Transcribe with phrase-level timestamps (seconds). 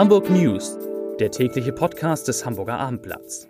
[0.00, 0.78] Hamburg News,
[1.18, 3.46] der tägliche Podcast des Hamburger Abendblatts.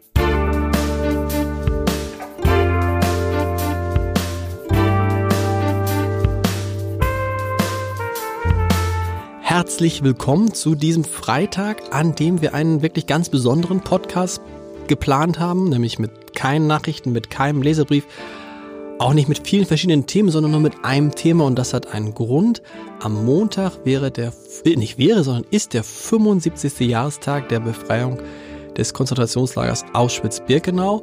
[9.43, 14.43] Herzlich willkommen zu diesem Freitag, an dem wir einen wirklich ganz besonderen Podcast
[14.89, 18.07] geplant haben, nämlich mit keinen Nachrichten, mit keinem Leserbrief,
[19.01, 22.15] auch nicht mit vielen verschiedenen Themen, sondern nur mit einem Thema und das hat einen
[22.15, 22.61] Grund.
[23.01, 24.33] Am Montag wäre der,
[24.65, 26.81] äh, nicht wäre, sondern ist der 75.
[26.81, 28.19] Jahrestag der Befreiung
[28.77, 31.03] des Konzentrationslagers Auschwitz-Birkenau.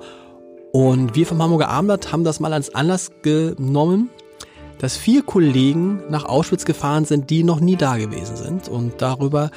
[0.72, 4.12] Und wir vom Hamburger Abendblatt haben das mal als Anlass genommen,
[4.78, 9.50] dass vier Kollegen nach Auschwitz gefahren sind, die noch nie da gewesen sind und darüber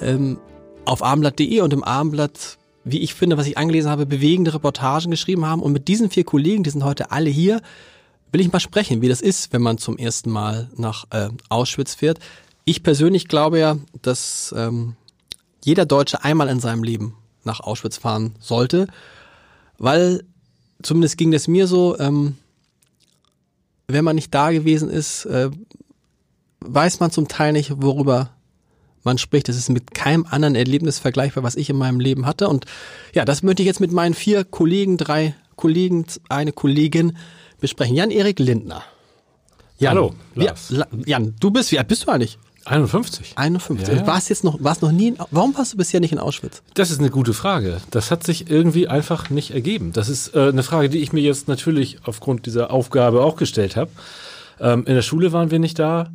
[0.00, 0.38] ähm,
[0.84, 5.44] auf abendblatt.de und im Abendblatt wie ich finde, was ich angelesen habe, bewegende Reportagen geschrieben
[5.44, 5.62] haben.
[5.62, 7.60] Und mit diesen vier Kollegen, die sind heute alle hier,
[8.32, 11.94] will ich mal sprechen, wie das ist, wenn man zum ersten Mal nach äh, Auschwitz
[11.94, 12.18] fährt.
[12.64, 14.96] Ich persönlich glaube ja, dass ähm,
[15.64, 18.86] jeder Deutsche einmal in seinem Leben nach Auschwitz fahren sollte,
[19.78, 20.24] weil
[20.82, 22.36] zumindest ging das mir so, ähm,
[23.86, 25.50] wenn man nicht da gewesen ist, äh,
[26.60, 28.30] weiß man zum Teil nicht, worüber
[29.08, 29.48] man spricht.
[29.48, 32.48] Das ist mit keinem anderen Erlebnis vergleichbar, was ich in meinem Leben hatte.
[32.48, 32.66] Und
[33.14, 37.16] ja, das möchte ich jetzt mit meinen vier Kollegen, drei Kollegen, eine Kollegin
[37.58, 37.96] besprechen.
[37.96, 38.82] Jan-Erik Lindner.
[39.78, 40.74] Jan, Hallo, Lars.
[41.06, 42.38] Jan, du bist, wie alt bist du eigentlich?
[42.66, 43.32] 51.
[43.36, 43.88] 51.
[43.88, 44.06] Ja.
[44.06, 46.62] Warst jetzt noch, warst noch nie, in, warum warst du bisher nicht in Auschwitz?
[46.74, 47.78] Das ist eine gute Frage.
[47.90, 49.92] Das hat sich irgendwie einfach nicht ergeben.
[49.94, 53.76] Das ist äh, eine Frage, die ich mir jetzt natürlich aufgrund dieser Aufgabe auch gestellt
[53.76, 53.90] habe.
[54.60, 56.10] Ähm, in der Schule waren wir nicht da.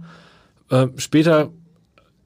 [0.70, 1.50] Äh, später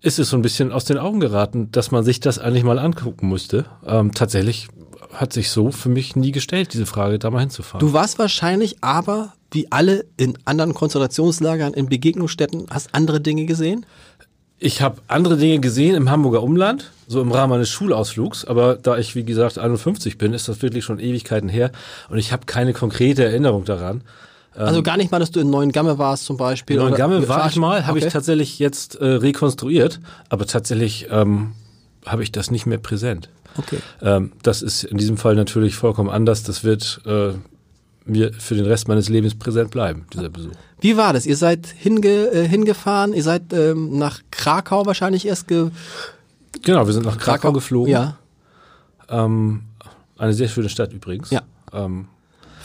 [0.02, 2.80] ist es so ein bisschen aus den Augen geraten, dass man sich das eigentlich mal
[2.80, 3.66] angucken musste.
[3.86, 4.68] Ähm, tatsächlich
[5.14, 7.86] hat sich so für mich nie gestellt, diese Frage, da mal hinzufahren.
[7.86, 13.86] Du warst wahrscheinlich aber, wie alle in anderen Konzentrationslagern, in Begegnungsstätten, hast andere Dinge gesehen?
[14.60, 18.98] Ich habe andere Dinge gesehen im Hamburger Umland, so im Rahmen eines Schulausflugs, aber da
[18.98, 21.72] ich, wie gesagt, 51 bin, ist das wirklich schon Ewigkeiten her
[22.10, 24.02] und ich habe keine konkrete Erinnerung daran.
[24.58, 26.78] Also gar nicht mal, dass du in Neuen Gamme warst zum Beispiel.
[26.78, 28.08] In Neuen Gamme war ich mal, habe okay.
[28.08, 31.54] ich tatsächlich jetzt äh, rekonstruiert, aber tatsächlich ähm,
[32.06, 33.30] habe ich das nicht mehr präsent.
[33.58, 33.78] Okay.
[34.02, 36.44] Ähm, das ist in diesem Fall natürlich vollkommen anders.
[36.44, 37.34] Das wird äh,
[38.06, 40.54] mir für den Rest meines Lebens präsent bleiben, dieser Besuch.
[40.80, 41.26] Wie war das?
[41.26, 45.72] Ihr seid hinge, äh, hingefahren, ihr seid ähm, nach Krakau wahrscheinlich erst ge...
[46.64, 47.92] Genau, wir sind nach Krakau, Krakau geflogen.
[47.92, 48.18] Ja.
[49.10, 49.64] Ähm,
[50.18, 51.30] eine sehr schöne Stadt übrigens.
[51.30, 51.42] Ja.
[51.74, 52.08] Ähm,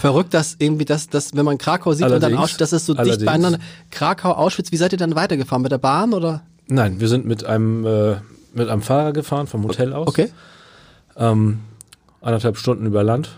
[0.02, 2.86] verrückt, dass irgendwie das, das, wenn man Krakau sieht allerdings, und dann Auschwitz, dass es
[2.86, 3.18] so allerdings.
[3.18, 3.60] dicht beieinander.
[3.92, 5.62] Krakau, Auschwitz, wie seid ihr dann weitergefahren?
[5.62, 6.42] Mit der Bahn oder?
[6.66, 8.16] Nein, wir sind mit einem, äh,
[8.52, 10.08] mit einem Fahrer gefahren vom Hotel aus.
[10.08, 10.30] Okay.
[11.16, 11.60] Ähm,
[12.20, 13.30] anderthalb Stunden über Land.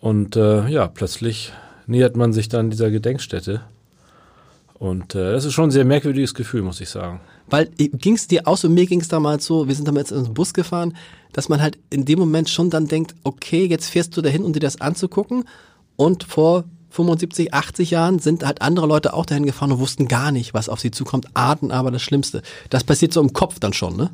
[0.00, 1.52] Und äh, ja, plötzlich
[1.86, 3.60] nähert man sich dann dieser Gedenkstätte.
[4.74, 7.20] Und äh, das ist schon ein sehr merkwürdiges Gefühl, muss ich sagen.
[7.50, 10.10] Weil äh, ging es dir auch so, mir ging es damals so, wir sind damals
[10.12, 10.96] in den Bus gefahren,
[11.32, 14.52] dass man halt in dem Moment schon dann denkt, okay, jetzt fährst du dahin, um
[14.52, 15.44] dir das anzugucken.
[15.96, 20.32] Und vor 75, 80 Jahren sind halt andere Leute auch dahin gefahren und wussten gar
[20.32, 22.42] nicht, was auf sie zukommt, ahnten aber das Schlimmste.
[22.68, 24.10] Das passiert so im Kopf dann schon, ne?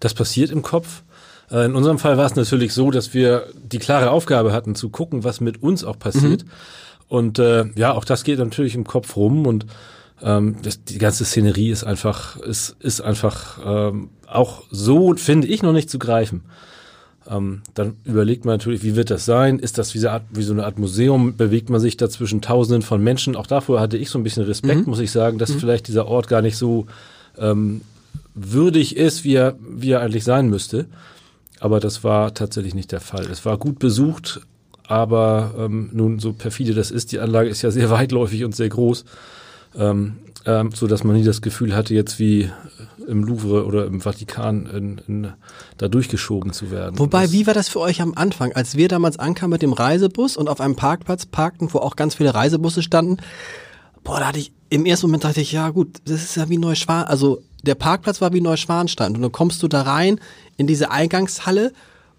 [0.00, 1.02] Das passiert im Kopf.
[1.50, 4.90] Äh, in unserem Fall war es natürlich so, dass wir die klare Aufgabe hatten, zu
[4.90, 6.44] gucken, was mit uns auch passiert.
[6.44, 6.50] Mhm.
[7.08, 9.66] Und äh, ja, auch das geht natürlich im Kopf rum und
[10.22, 15.62] ähm, das, die ganze Szenerie ist einfach, ist, ist einfach ähm, auch so, finde ich,
[15.62, 16.42] noch nicht zu greifen.
[17.28, 19.58] Ähm, dann überlegt man natürlich, wie wird das sein?
[19.58, 21.36] Ist das wie so, Art, wie so eine Art Museum?
[21.36, 23.36] Bewegt man sich da zwischen Tausenden von Menschen?
[23.36, 24.90] Auch davor hatte ich so ein bisschen Respekt, mhm.
[24.90, 25.60] muss ich sagen, dass mhm.
[25.60, 26.86] vielleicht dieser Ort gar nicht so
[27.38, 27.82] ähm,
[28.34, 30.86] würdig ist, wie er, wie er eigentlich sein müsste.
[31.60, 33.26] Aber das war tatsächlich nicht der Fall.
[33.30, 34.40] Es war gut besucht,
[34.84, 38.68] aber ähm, nun, so perfide das ist, die Anlage ist ja sehr weitläufig und sehr
[38.68, 39.04] groß
[39.78, 42.50] ähm, ähm, so dass man nie das Gefühl hatte, jetzt wie
[43.06, 45.32] im Louvre oder im Vatikan in, in,
[45.78, 46.98] da durchgeschoben zu werden.
[46.98, 50.36] Wobei, wie war das für euch am Anfang, als wir damals ankamen mit dem Reisebus
[50.36, 53.16] und auf einem Parkplatz parkten, wo auch ganz viele Reisebusse standen?
[54.04, 56.58] Boah, da hatte ich im ersten Moment dachte ich, ja gut, das ist ja wie
[56.58, 60.20] Neuschwan, also der Parkplatz war wie Neuschwanstein und dann kommst du da rein
[60.56, 61.72] in diese Eingangshalle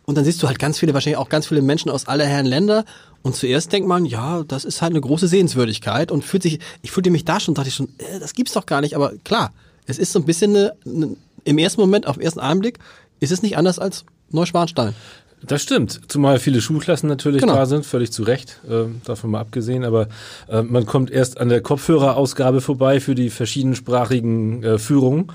[0.05, 2.47] und dann siehst du halt ganz viele, wahrscheinlich auch ganz viele Menschen aus aller Herren
[2.47, 2.85] Länder
[3.21, 6.91] und zuerst denkt man, ja, das ist halt eine große Sehenswürdigkeit und fühlt sich, ich
[6.91, 9.51] fühlte mich da schon, dachte ich schon, äh, das gibt's doch gar nicht, aber klar,
[9.85, 12.79] es ist so ein bisschen eine, eine im ersten Moment, auf den ersten Einblick,
[13.19, 14.93] ist es nicht anders als Neuschwanstein.
[15.41, 17.55] Das stimmt, zumal viele Schulklassen natürlich genau.
[17.55, 20.09] da sind, völlig zu Recht, äh, davon mal abgesehen, aber
[20.49, 25.31] äh, man kommt erst an der Kopfhörerausgabe vorbei für die verschiedensprachigen äh, Führungen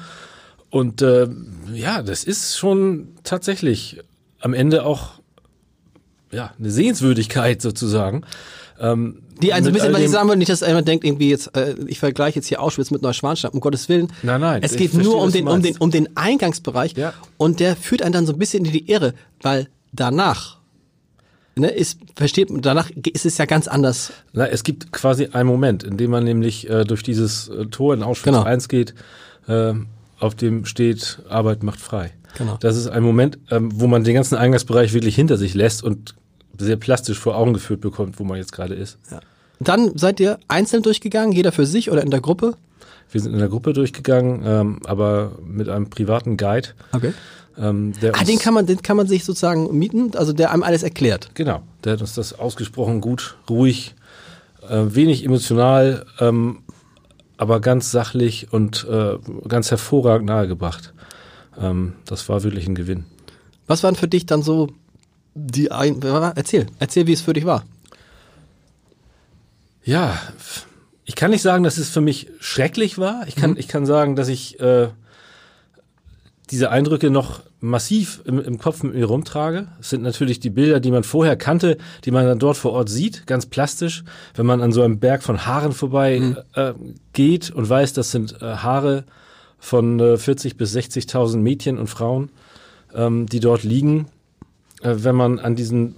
[0.68, 1.28] und äh,
[1.72, 4.00] ja, das ist schon tatsächlich
[4.40, 5.20] am Ende auch
[6.34, 8.22] ja, eine Sehenswürdigkeit sozusagen.
[8.80, 11.30] Ähm, Die ein so ein bisschen, was ich sagen würde, nicht, dass jemand denkt, irgendwie
[11.30, 14.12] jetzt, äh, ich vergleiche jetzt hier Auschwitz mit Neuschwanstein, um Gottes Willen.
[14.22, 16.94] Nein, nein, Es geht verstehe, nur um was du den, um den, um den Eingangsbereich
[16.96, 17.12] Ja.
[17.36, 20.58] und der führt einen dann so ein bisschen in die Irre, weil danach,
[21.56, 24.12] ne, ist, versteht, danach ist es ja ganz anders.
[24.32, 27.94] Na, es gibt quasi einen Moment, in dem man nämlich äh, durch dieses äh, Tor
[27.94, 28.42] in Auschwitz Genau.
[28.42, 28.94] 1 geht,
[29.46, 29.72] äh,
[30.18, 32.12] auf dem steht, Arbeit macht frei.
[32.38, 32.56] Genau.
[32.60, 36.16] Das ist ein Moment, ähm, wo man den ganzen Eingangsbereich wirklich hinter sich lässt und
[36.58, 38.98] sehr plastisch vor Augen geführt bekommt, wo man jetzt gerade ist.
[39.60, 42.56] Dann seid ihr einzeln durchgegangen, jeder für sich oder in der Gruppe?
[43.10, 46.68] Wir sind in der Gruppe durchgegangen, ähm, aber mit einem privaten Guide.
[46.92, 47.12] Okay.
[47.56, 50.62] Ähm, der Ah, den kann man, den kann man sich sozusagen mieten, also der einem
[50.62, 51.30] alles erklärt.
[51.34, 53.94] Genau, der hat uns das ausgesprochen gut, ruhig,
[54.68, 56.58] äh, wenig emotional, ähm,
[57.36, 59.18] aber ganz sachlich und äh,
[59.48, 60.92] ganz hervorragend nahegebracht.
[61.60, 63.04] Ähm, das war wirklich ein Gewinn.
[63.66, 64.70] Was waren für dich dann so
[65.34, 67.64] die ein, erzähl, erzähl, wie es für dich war.
[69.84, 70.18] Ja,
[71.04, 73.26] ich kann nicht sagen, dass es für mich schrecklich war.
[73.26, 74.88] Ich kann, ich kann sagen, dass ich äh,
[76.50, 79.68] diese Eindrücke noch massiv im, im Kopf mit mir rumtrage.
[79.80, 82.88] Es sind natürlich die Bilder, die man vorher kannte, die man dann dort vor Ort
[82.88, 84.04] sieht, ganz plastisch.
[84.34, 86.74] Wenn man an so einem Berg von Haaren vorbei äh,
[87.12, 89.04] geht und weiß, das sind äh, Haare
[89.58, 92.30] von äh, 40 bis 60.000 Mädchen und Frauen,
[92.94, 94.06] ähm, die dort liegen.
[94.84, 95.96] Äh, wenn man an diesen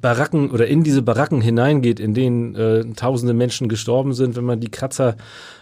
[0.00, 4.60] Baracken oder in diese Baracken hineingeht, in denen äh, tausende Menschen gestorben sind, wenn man
[4.60, 5.16] die Kratzer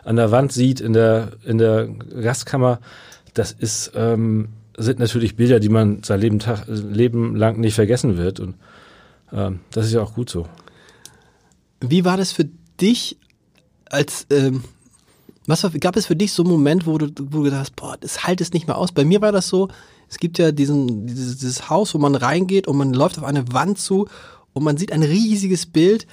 [0.05, 2.81] an der Wand sieht, in der, in der Gastkammer,
[3.34, 8.17] das ist, ähm, sind natürlich Bilder, die man sein Leben, Tag, Leben lang nicht vergessen
[8.17, 8.40] wird.
[8.40, 8.56] Und
[9.32, 10.49] ähm, das ist ja auch gut so.
[11.81, 12.49] Wie war das für
[12.81, 13.19] dich
[13.90, 14.64] als, ähm,
[15.47, 17.77] was war, gab es für dich so einen Moment, wo du, wo du gedacht hast,
[17.77, 18.93] boah, das halt es nicht mehr aus?
[18.93, 19.69] Bei mir war das so,
[20.09, 23.53] es gibt ja diesen, dieses, dieses Haus, wo man reingeht und man läuft auf eine
[23.53, 24.09] Wand zu
[24.53, 26.06] und man sieht ein riesiges Bild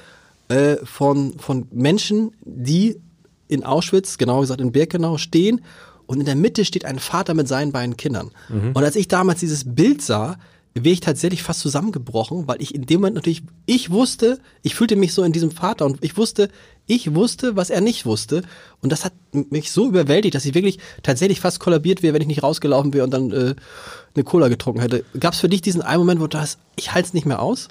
[0.47, 2.99] äh, von, von Menschen, die
[3.47, 5.61] in Auschwitz, genauer gesagt in Birkenau, stehen
[6.05, 8.31] und in der Mitte steht ein Vater mit seinen beiden Kindern.
[8.73, 10.37] Und als ich damals dieses Bild sah,
[10.75, 14.95] wäre ich tatsächlich fast zusammengebrochen, weil ich in dem Moment natürlich, ich wusste, ich fühlte
[14.95, 16.49] mich so in diesem Vater und ich wusste,
[16.85, 18.43] ich wusste, was er nicht wusste.
[18.81, 22.27] Und das hat mich so überwältigt, dass ich wirklich tatsächlich fast kollabiert wäre, wenn ich
[22.27, 23.55] nicht rausgelaufen wäre und dann äh,
[24.15, 25.03] eine Cola getrunken hätte.
[25.19, 27.41] Gab es für dich diesen einen Moment, wo du hast, ich halte es nicht mehr
[27.41, 27.67] aus?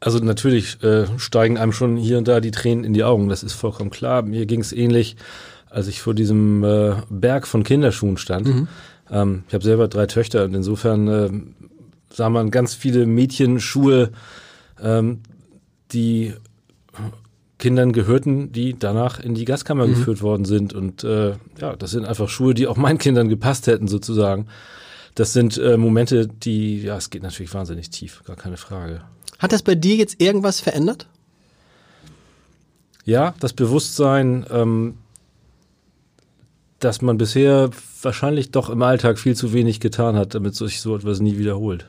[0.00, 3.42] Also natürlich äh, steigen einem schon hier und da die Tränen in die Augen, das
[3.42, 4.22] ist vollkommen klar.
[4.22, 5.16] Mir ging es ähnlich,
[5.70, 8.68] als ich vor diesem äh, Berg von Kinderschuhen stand.
[9.10, 11.54] Ähm, ich habe selber drei Töchter und insofern
[12.18, 14.10] äh, sah man ganz viele Mädchenschuhe,
[14.82, 15.20] ähm,
[15.92, 16.34] die
[17.58, 20.74] Kindern gehörten, die danach in die Gaskammer geführt worden sind.
[20.74, 24.46] Und äh, ja, das sind einfach Schuhe, die auch meinen Kindern gepasst hätten, sozusagen.
[25.14, 29.02] Das sind äh, Momente, die, ja, es geht natürlich wahnsinnig tief, gar keine Frage.
[29.38, 31.08] Hat das bei dir jetzt irgendwas verändert?
[33.04, 34.98] Ja, das Bewusstsein, ähm,
[36.78, 37.70] dass man bisher
[38.02, 41.86] wahrscheinlich doch im Alltag viel zu wenig getan hat, damit sich so etwas nie wiederholt.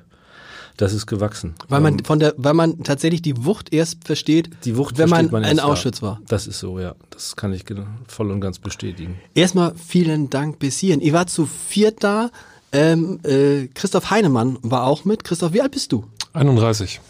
[0.79, 1.55] Das ist gewachsen.
[1.67, 5.09] Weil man Ähm, von der, weil man tatsächlich die Wucht erst versteht, die Wucht wenn
[5.09, 5.63] man, versteht man in erst da.
[5.65, 6.21] Auschwitz war.
[6.29, 6.95] Das ist so, ja.
[7.09, 7.65] Das kann ich
[8.07, 9.19] voll und ganz bestätigen.
[9.35, 11.01] Erstmal vielen Dank bis hierhin.
[11.01, 12.31] Ihr wart zu viert da.
[12.71, 15.25] Ähm, äh, Christoph Heinemann war auch mit.
[15.25, 16.05] Christoph, wie alt bist du?
[16.31, 17.01] 31.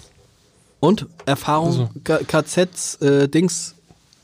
[0.79, 1.89] Und Erfahrung, Also-
[2.25, 3.75] KZs, äh, Dings.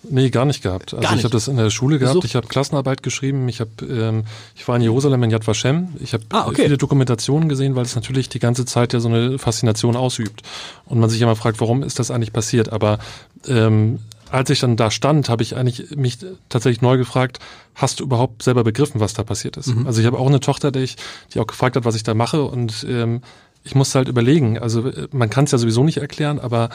[0.09, 0.93] Nee, gar nicht gehabt.
[0.93, 1.23] Also Gar ich nicht?
[1.25, 2.13] habe das in der Schule gehabt.
[2.13, 2.25] Besucht?
[2.25, 3.47] Ich habe Klassenarbeit geschrieben.
[3.49, 4.23] Ich habe, ähm,
[4.55, 5.89] ich war in Jerusalem in Yad Vashem.
[5.99, 6.63] Ich habe Ah, okay.
[6.63, 10.41] viele Dokumentationen gesehen, weil es natürlich die ganze Zeit ja so eine Faszination ausübt
[10.85, 12.71] und man sich immer fragt, warum ist das eigentlich passiert?
[12.71, 12.99] Aber
[13.47, 13.99] ähm,
[14.31, 16.17] als ich dann da stand, habe ich eigentlich mich
[16.49, 17.39] tatsächlich neu gefragt,
[17.75, 19.67] hast du überhaupt selber begriffen, was da passiert ist?
[19.67, 19.85] Mhm.
[19.87, 20.95] Also ich habe auch eine Tochter, die, ich,
[21.33, 23.21] die auch gefragt hat, was ich da mache und ähm,
[23.63, 24.59] ich musste halt überlegen.
[24.59, 26.69] Also äh, man kann es ja sowieso nicht erklären, aber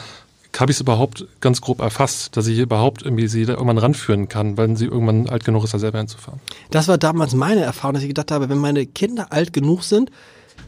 [0.59, 4.27] habe ich es überhaupt ganz grob erfasst, dass ich überhaupt irgendwie sie da irgendwann ranführen
[4.27, 6.39] kann, wenn sie irgendwann alt genug ist, da selber hinzufahren.
[6.69, 10.11] Das war damals meine Erfahrung, dass ich gedacht habe, wenn meine Kinder alt genug sind,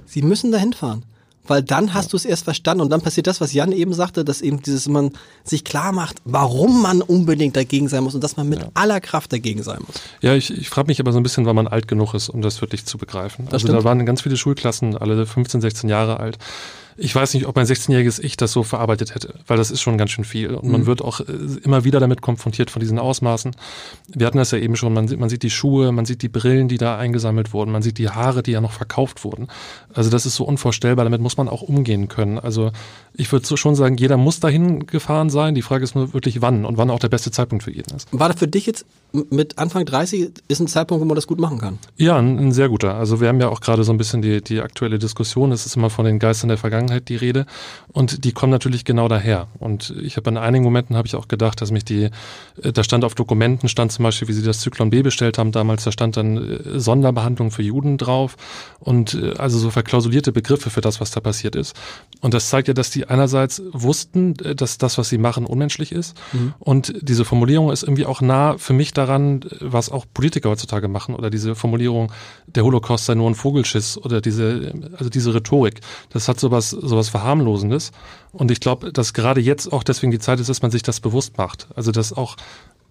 [0.05, 1.03] sie müssen da hinfahren.
[1.45, 4.23] Weil dann hast du es erst verstanden und dann passiert das, was Jan eben sagte,
[4.23, 5.11] dass eben dieses, man
[5.43, 9.33] sich klar macht, warum man unbedingt dagegen sein muss und dass man mit aller Kraft
[9.33, 9.95] dagegen sein muss.
[10.21, 12.41] Ja, ich, ich frage mich aber so ein bisschen, wann man alt genug ist, um
[12.41, 13.47] das wirklich zu begreifen.
[13.47, 13.77] also stimmt.
[13.77, 16.37] da waren ganz viele Schulklassen, alle 15, 16 Jahre alt.
[16.97, 19.97] Ich weiß nicht, ob mein 16-jähriges Ich das so verarbeitet hätte, weil das ist schon
[19.97, 20.53] ganz schön viel.
[20.53, 21.25] Und man wird auch äh,
[21.63, 23.55] immer wieder damit konfrontiert von diesen Ausmaßen.
[24.07, 26.29] Wir hatten das ja eben schon, man sieht, man sieht die Schuhe, man sieht die
[26.29, 29.47] Brillen, die da eingesammelt wurden, man sieht die Haare, die ja noch verkauft wurden.
[29.93, 32.39] Also das ist so unvorstellbar, damit muss man auch umgehen können.
[32.39, 32.71] Also
[33.13, 35.55] ich würde schon sagen, jeder muss dahin gefahren sein.
[35.55, 38.07] Die Frage ist nur wirklich wann und wann auch der beste Zeitpunkt für jeden ist.
[38.11, 38.85] War das für dich jetzt
[39.29, 41.77] mit Anfang 30 ist ein Zeitpunkt, wo man das gut machen kann?
[41.97, 42.95] Ja, ein, ein sehr guter.
[42.95, 45.51] Also wir haben ja auch gerade so ein bisschen die, die aktuelle Diskussion.
[45.51, 47.45] Es ist immer von den Geistern der Vergangenheit Vergangenheit die Rede
[47.91, 49.47] und die kommen natürlich genau daher.
[49.59, 52.09] Und ich habe in einigen Momenten habe ich auch gedacht, dass mich die,
[52.61, 55.51] äh, da stand auf Dokumenten, stand zum Beispiel, wie sie das Zyklon B bestellt haben
[55.51, 58.35] damals, da stand dann äh, Sonderbehandlung für Juden drauf
[58.79, 61.75] und äh, also so verklausulierte Begriffe für das, was da passiert ist.
[62.21, 66.17] Und das zeigt ja, dass die einerseits wussten, dass das, was sie machen, unmenschlich ist.
[66.33, 66.53] Mhm.
[66.59, 71.15] Und diese Formulierung ist irgendwie auch nah für mich daran, was auch Politiker heutzutage machen
[71.15, 72.11] oder diese Formulierung,
[72.47, 75.81] der Holocaust sei nur ein Vogelschiss oder diese, also diese Rhetorik.
[76.09, 77.91] Das hat sowas, sowas Verharmlosendes.
[78.31, 80.99] Und ich glaube, dass gerade jetzt auch deswegen die Zeit ist, dass man sich das
[80.99, 81.67] bewusst macht.
[81.75, 82.35] Also dass auch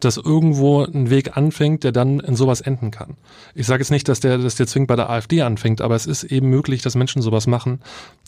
[0.05, 3.17] dass irgendwo ein Weg anfängt, der dann in sowas enden kann.
[3.55, 6.07] Ich sage jetzt nicht, dass der, dass der zwingend bei der AfD anfängt, aber es
[6.07, 7.81] ist eben möglich, dass Menschen sowas machen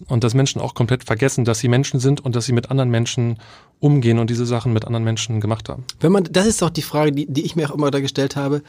[0.06, 2.90] und dass Menschen auch komplett vergessen, dass sie Menschen sind und dass sie mit anderen
[2.90, 3.38] Menschen
[3.80, 5.84] umgehen und diese Sachen mit anderen Menschen gemacht haben.
[6.00, 8.36] Wenn man, das ist doch die Frage, die, die ich mir auch immer da gestellt
[8.36, 8.62] habe.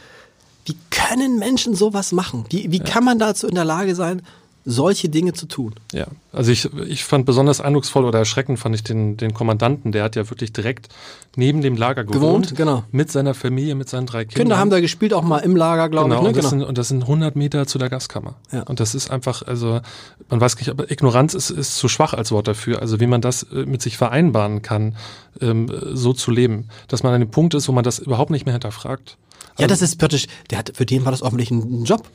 [0.65, 2.45] Wie können Menschen sowas machen?
[2.49, 2.83] Wie, wie ja.
[2.83, 4.23] kann man dazu in der Lage sein,
[4.65, 5.75] solche Dinge zu tun.
[5.93, 10.03] Ja, also ich, ich fand besonders eindrucksvoll oder erschreckend fand ich den, den Kommandanten, der
[10.03, 10.89] hat ja wirklich direkt
[11.35, 12.83] neben dem Lager gewohnt, gewohnt genau.
[12.91, 14.41] mit seiner Familie, mit seinen drei Kindern.
[14.41, 16.23] Kinder haben da gespielt, auch mal im Lager, glaube genau, ich.
[16.23, 16.27] Ne?
[16.29, 16.61] Und, das genau.
[16.61, 18.35] sind, und das sind 100 Meter zu der Gaskammer.
[18.51, 18.63] Ja.
[18.63, 19.81] Und das ist einfach, also
[20.29, 22.81] man weiß nicht, aber Ignoranz ist, ist zu schwach als Wort dafür.
[22.81, 24.95] Also wie man das äh, mit sich vereinbaren kann,
[25.41, 28.45] ähm, so zu leben, dass man an dem Punkt ist, wo man das überhaupt nicht
[28.45, 29.17] mehr hinterfragt.
[29.51, 32.09] Also, ja, das ist praktisch, der hat, für den war das offensichtlich ein Job.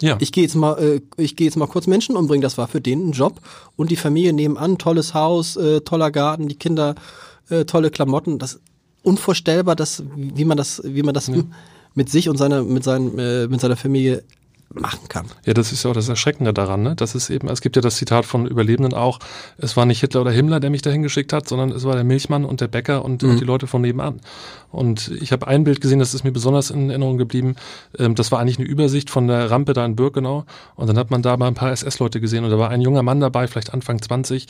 [0.00, 0.16] Ja.
[0.20, 2.42] Ich gehe jetzt mal, äh, ich gehe jetzt mal kurz Menschen umbringen.
[2.42, 3.40] Das war für den ein Job
[3.76, 6.94] und die Familie nebenan, tolles Haus, äh, toller Garten, die Kinder,
[7.48, 8.38] äh, tolle Klamotten.
[8.38, 8.60] Das ist
[9.02, 11.36] unvorstellbar, dass wie man das, wie man das ja.
[11.94, 14.24] mit sich und seiner mit seinem äh, mit seiner Familie
[14.80, 15.26] machen kann.
[15.44, 16.94] Ja, das ist ja auch das Erschreckende daran, ne?
[16.96, 19.18] Das ist eben, es gibt ja das Zitat von Überlebenden auch,
[19.58, 22.04] es war nicht Hitler oder Himmler, der mich dahin geschickt hat, sondern es war der
[22.04, 23.38] Milchmann und der Bäcker und, mhm.
[23.38, 24.20] die Leute von nebenan.
[24.74, 27.54] Und ich habe ein Bild gesehen, das ist mir besonders in Erinnerung geblieben.
[27.96, 30.44] Ähm, das war eigentlich eine Übersicht von der Rampe da in Birkenau.
[30.74, 33.02] Und dann hat man da mal ein paar SS-Leute gesehen und da war ein junger
[33.02, 34.46] Mann dabei, vielleicht Anfang 20,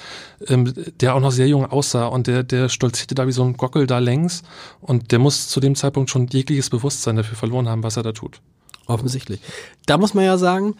[0.48, 3.56] ähm, der auch noch sehr jung aussah und der, der stolzierte da wie so ein
[3.56, 4.42] Gockel da längs.
[4.80, 8.12] Und der muss zu dem Zeitpunkt schon jegliches Bewusstsein dafür verloren haben, was er da
[8.12, 8.40] tut.
[8.86, 9.40] Offensichtlich.
[9.86, 10.76] Da muss man ja sagen,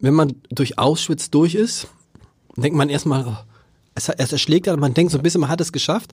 [0.00, 1.88] wenn man durch Auschwitz durch ist,
[2.56, 3.36] denkt man erstmal, oh,
[3.94, 6.12] es, es erschlägt man denkt so ein bisschen, man hat es geschafft.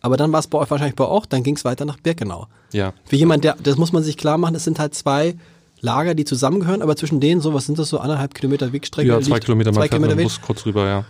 [0.00, 2.48] Aber dann war es bei euch wahrscheinlich bei auch, dann ging es weiter nach Birkenau.
[2.72, 2.92] Ja.
[3.04, 5.36] Für jemand, der, das muss man sich klar machen, es sind halt zwei
[5.80, 9.08] Lager, die zusammengehören, aber zwischen denen, so was sind das so anderthalb Kilometer Wegstrecke?
[9.08, 10.24] Ja, zwei liegt, Kilometer, zwei Kilometer Weg.
[10.24, 11.04] Bus kurz rüber, ja.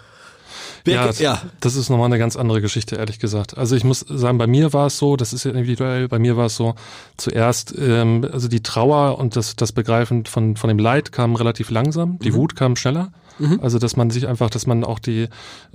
[0.86, 3.56] Ja, ja, das ist nochmal eine ganz andere Geschichte, ehrlich gesagt.
[3.56, 6.36] Also ich muss sagen, bei mir war es so, das ist ja individuell, bei mir
[6.36, 6.74] war es so,
[7.16, 11.70] zuerst, ähm, also die Trauer und das, das Begreifen von, von dem Leid kam relativ
[11.70, 12.36] langsam, die mhm.
[12.36, 13.12] Wut kam schneller.
[13.38, 13.60] Mhm.
[13.62, 15.28] Also dass man sich einfach, dass man auch die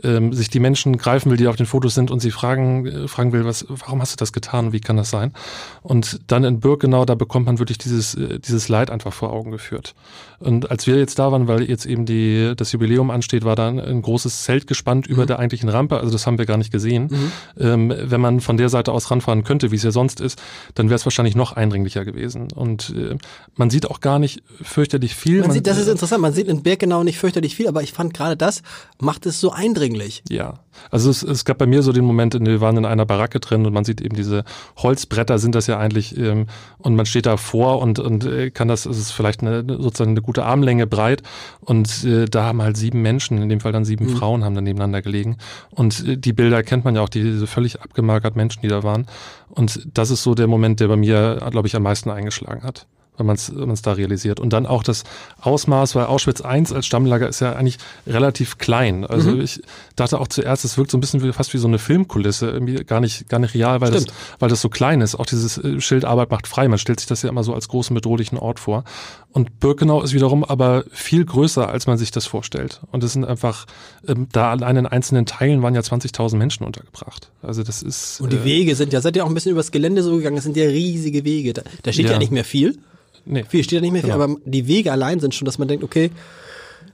[0.04, 3.08] ähm, sich die Menschen greifen will, die auf den Fotos sind und sie fragen äh,
[3.08, 4.74] fragen will, was, warum hast du das getan?
[4.74, 5.34] Wie kann das sein?
[5.82, 9.52] Und dann in Birkenau, da bekommt man wirklich dieses äh, dieses Leid einfach vor Augen
[9.52, 9.96] geführt.
[10.40, 13.70] Und als wir jetzt da waren, weil jetzt eben die das Jubiläum ansteht, war da
[13.70, 15.14] ein, großes Zelt gespannt mhm.
[15.14, 15.98] über der eigentlichen Rampe.
[15.98, 17.10] Also das haben wir gar nicht gesehen.
[17.10, 17.32] Mhm.
[17.60, 20.40] Ähm, wenn man von der Seite aus ranfahren könnte, wie es ja sonst ist,
[20.76, 22.52] dann wäre es wahrscheinlich noch eindringlicher gewesen.
[22.52, 23.18] Und äh,
[23.56, 25.40] man sieht auch gar nicht fürchterlich viel.
[25.40, 26.22] Man, man sieht, das ist interessant.
[26.22, 28.62] Man sieht in Birkenau nicht fürchterlich viel, aber ich fand gerade das
[29.00, 30.24] macht es so eindringlich.
[30.30, 30.60] Ja,
[30.92, 33.66] also es, es gab bei mir so den Moment, wir waren in einer Baracke drin
[33.66, 34.44] und man sieht eben diese
[34.78, 38.68] Holzbretter sind das ja eigentlich ähm, und man steht da vor und, und äh, kann
[38.68, 41.24] das, es ist vielleicht eine, sozusagen eine gute Armlänge breit
[41.62, 44.18] und äh, da haben halt sieben Menschen, in dem Fall dann sieben mhm.
[44.18, 45.38] Frauen haben dann nebeneinander gelegen
[45.72, 48.84] und äh, die Bilder kennt man ja auch, die, diese völlig abgemagert Menschen, die da
[48.84, 49.06] waren
[49.50, 52.88] und das ist so der Moment, der bei mir, glaube ich, am meisten eingeschlagen hat
[53.18, 54.40] wenn man es wenn da realisiert.
[54.40, 55.04] Und dann auch das
[55.42, 59.06] Ausmaß, weil Auschwitz I als Stammlager ist ja eigentlich relativ klein.
[59.06, 59.42] Also mhm.
[59.42, 59.62] ich
[59.96, 62.76] dachte auch zuerst, es wirkt so ein bisschen wie, fast wie so eine Filmkulisse, irgendwie
[62.84, 64.06] gar nicht, gar nicht real, weil das,
[64.40, 65.16] weil das so klein ist.
[65.16, 66.68] Auch dieses äh, Schild Arbeit macht frei.
[66.68, 68.84] Man stellt sich das ja immer so als großen bedrohlichen Ort vor.
[69.32, 72.82] Und Birkenau ist wiederum aber viel größer, als man sich das vorstellt.
[72.92, 73.66] Und es sind einfach,
[74.08, 77.30] ähm, da allein in einzelnen Teilen waren ja 20.000 Menschen untergebracht.
[77.42, 78.20] Also das ist.
[78.22, 80.38] Und die äh, Wege sind ja, seid ihr auch ein bisschen übers Gelände so gegangen,
[80.38, 81.54] das sind ja riesige Wege.
[81.54, 82.14] Da, da steht ja.
[82.14, 82.80] ja nicht mehr viel.
[83.28, 83.44] Nee.
[83.48, 84.24] Viel steht da nicht mehr viel, genau.
[84.24, 86.12] aber die Wege allein sind schon, dass man denkt, okay,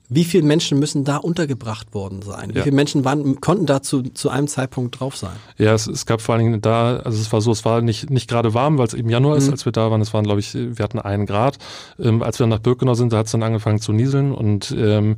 [0.09, 2.51] wie viele Menschen müssen da untergebracht worden sein?
[2.53, 2.63] Wie ja.
[2.63, 5.35] viele Menschen waren, konnten da zu, zu einem Zeitpunkt drauf sein?
[5.57, 8.09] Ja, es, es gab vor allen Dingen da, also es war so, es war nicht,
[8.09, 9.53] nicht gerade warm, weil es eben Januar ist, mhm.
[9.53, 10.01] als wir da waren.
[10.01, 11.57] Es waren, glaube ich, wir hatten einen Grad.
[11.99, 14.75] Ähm, als wir dann nach Birkenau sind, da hat es dann angefangen zu nieseln und
[14.77, 15.17] ähm,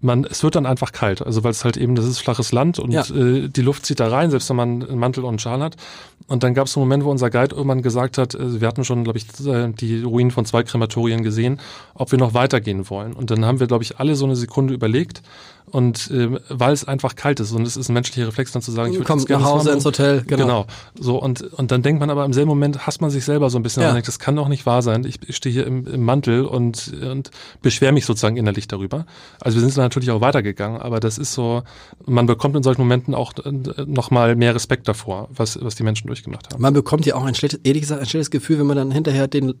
[0.00, 2.78] man, es wird dann einfach kalt, also weil es halt eben, das ist flaches Land
[2.78, 3.02] und ja.
[3.02, 5.76] äh, die Luft zieht da rein, selbst wenn man einen Mantel und einen Schal hat.
[6.26, 8.84] Und dann gab es einen Moment, wo unser Guide irgendwann gesagt hat, äh, wir hatten
[8.84, 11.60] schon, glaube ich, äh, die Ruinen von zwei Krematorien gesehen,
[11.94, 13.12] ob wir noch weitergehen wollen.
[13.12, 15.22] Und dann haben wir, glaube ich, alle so eine Sekunde überlegt
[15.70, 18.72] Und äh, weil es einfach kalt ist und es ist ein menschlicher Reflex, dann zu
[18.72, 20.44] sagen, ich würde jetzt gerne nach Hause ins Hotel, genau.
[20.44, 20.66] Genau.
[20.98, 23.58] So, und, und dann denkt man aber im selben Moment, hasst man sich selber so
[23.58, 23.88] ein bisschen Ja.
[23.90, 25.04] und denkt, das kann doch nicht wahr sein.
[25.04, 27.30] Ich, stehe hier im, im Mantel und, und
[27.62, 29.06] beschwere mich sozusagen innerlich darüber.
[29.40, 31.62] Also wir sind dann natürlich auch weitergegangen, aber das ist so,
[32.04, 33.32] man bekommt in solchen Momenten auch
[33.86, 36.60] nochmal mehr Respekt davor, was, was die Menschen durchgemacht haben.
[36.60, 39.28] Man bekommt ja auch ein schlechtes, ehrlich gesagt, ein schlechtes Gefühl, wenn man dann hinterher
[39.28, 39.54] den,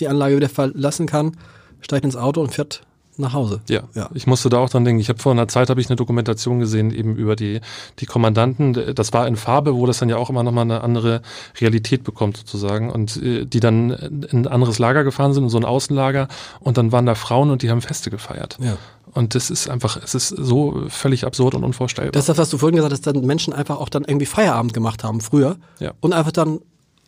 [0.00, 1.36] die Anlage wieder verlassen kann,
[1.80, 2.86] steigt ins Auto und fährt
[3.22, 3.60] nach Hause.
[3.68, 4.10] Ja, Ja.
[4.12, 5.00] ich musste da auch dran denken.
[5.00, 7.60] Ich habe vor einer Zeit habe ich eine Dokumentation gesehen eben über die
[7.98, 8.94] die Kommandanten.
[8.94, 11.22] Das war in Farbe, wo das dann ja auch immer noch mal eine andere
[11.60, 15.58] Realität bekommt sozusagen und äh, die dann in ein anderes Lager gefahren sind, in so
[15.58, 16.28] ein Außenlager
[16.60, 18.58] und dann waren da Frauen und die haben Feste gefeiert.
[18.60, 18.76] Ja.
[19.14, 22.12] Und das ist einfach, es ist so völlig absurd und unvorstellbar.
[22.12, 24.26] Das ist das, was du vorhin gesagt hast, dass dann Menschen einfach auch dann irgendwie
[24.26, 25.92] Feierabend gemacht haben früher Ja.
[26.00, 26.60] und einfach dann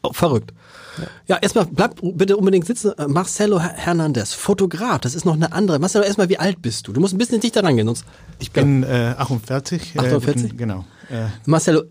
[0.02, 0.52] oh, verrückt.
[1.26, 2.92] Ja, erstmal bleib bitte unbedingt sitzen.
[2.98, 5.78] Äh, Marcelo Her- Hernandez, Fotograf, das ist noch eine andere.
[5.78, 6.92] Marcelo, erstmal, wie alt bist du?
[6.92, 8.04] Du musst ein bisschen dichter rangehen, sonst.
[8.38, 9.98] Ich bin äh, 48.
[9.98, 10.52] 48?
[10.52, 10.84] Äh, genau.
[11.10, 11.82] Äh, Marcelo,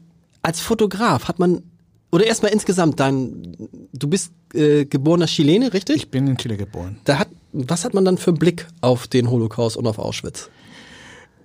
[0.41, 1.63] als Fotograf hat man,
[2.11, 3.55] oder erstmal insgesamt, dein,
[3.93, 5.95] du bist äh, geborener Chilene, richtig?
[5.95, 6.97] ich bin in Chile geboren.
[7.05, 10.49] da hat, was hat man dann für einen Blick auf den Holocaust und auf Auschwitz?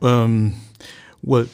[0.02, 0.54] Ähm,
[1.22, 1.48] well,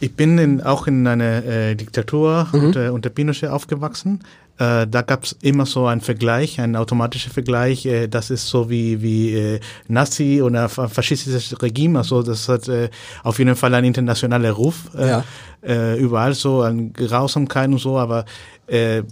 [0.00, 4.20] ich bin in, auch in einer äh, Diktatur unter, unter Pinochet aufgewachsen.
[4.58, 7.84] Äh, da gab es immer so einen Vergleich, einen automatischen Vergleich.
[7.86, 11.98] Äh, das ist so wie, wie äh, Nazi oder fa- faschistisches Regime.
[11.98, 12.88] Also das hat äh,
[13.22, 14.90] auf jeden Fall einen internationalen Ruf.
[14.96, 15.24] Äh, Ja.
[15.62, 18.24] äh, überall so an Grausamkeit und so, aber
[18.66, 19.02] äh,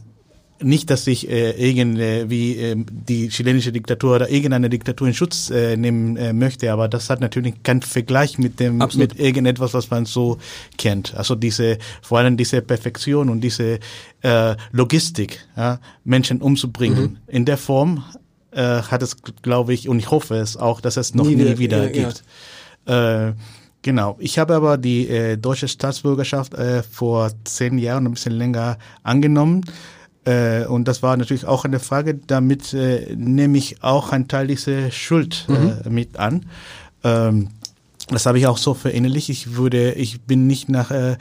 [0.63, 5.77] nicht, dass ich äh, irgendwie äh, die chilenische Diktatur oder irgendeine Diktatur in Schutz äh,
[5.77, 9.11] nehmen äh, möchte, aber das hat natürlich keinen Vergleich mit dem Absolut.
[9.11, 10.39] mit irgendetwas, was man so
[10.79, 11.15] kennt.
[11.15, 13.79] Also diese vor allem diese Perfektion und diese
[14.23, 17.17] äh, Logistik, ja, Menschen umzubringen Mhm.
[17.27, 18.05] in der Form
[18.53, 21.59] äh, hat es, glaube ich, und ich hoffe es auch, dass es noch Nie nie,
[21.59, 22.09] wieder- ja, ja.
[22.09, 22.25] gibt.
[22.87, 23.33] Äh,
[23.83, 24.17] Genau.
[24.19, 29.61] Ich habe aber die äh, deutsche Staatsbürgerschaft äh, vor zehn Jahren, ein bisschen länger angenommen.
[30.25, 32.15] Äh, und das war natürlich auch eine Frage.
[32.27, 36.47] Damit äh, nehme ich auch einen Teil dieser Schuld äh, mit an.
[37.03, 37.49] Ähm,
[38.09, 39.31] das habe ich auch so verinnerlicht.
[39.31, 41.17] Ich würde, ich bin nicht nach äh,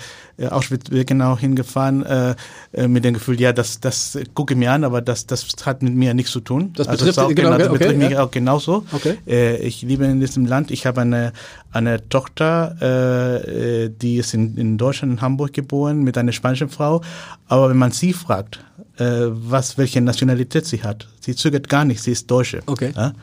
[0.50, 2.36] Auschwitz-Birkenau hingefahren äh,
[2.74, 5.94] äh, mit dem Gefühl, ja, das, das gucke mir an, aber das, das hat mit
[5.96, 6.74] mir nichts zu tun.
[6.76, 8.24] Das Also betrifft- ist auch genau, genau, das okay, betrifft mich ja.
[8.24, 8.84] auch genauso.
[8.92, 9.18] Okay.
[9.26, 10.72] Äh, ich lebe in diesem Land.
[10.72, 11.32] Ich habe eine,
[11.72, 16.68] eine Tochter, äh, äh, die ist in, in Deutschland, in Hamburg geboren, mit einer spanischen
[16.68, 17.02] Frau.
[17.48, 18.60] Aber wenn man sie fragt,
[18.98, 22.62] äh, was, welche Nationalität sie hat, sie zögert gar nicht, sie ist Deutsche.
[22.66, 22.92] Okay.
[22.96, 23.14] Ja?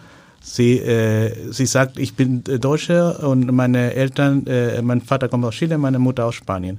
[0.42, 5.44] Sie, äh, sie sagt, ich bin äh, Deutsche und meine Eltern, äh, mein Vater kommt
[5.44, 6.78] aus Chile, meine Mutter aus Spanien.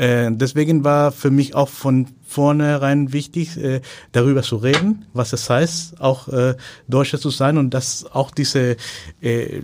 [0.00, 3.82] Äh, deswegen war für mich auch von vornherein wichtig, äh,
[4.12, 6.54] darüber zu reden, was es heißt, auch äh,
[6.88, 8.76] Deutscher zu sein und dass auch diese
[9.20, 9.60] äh,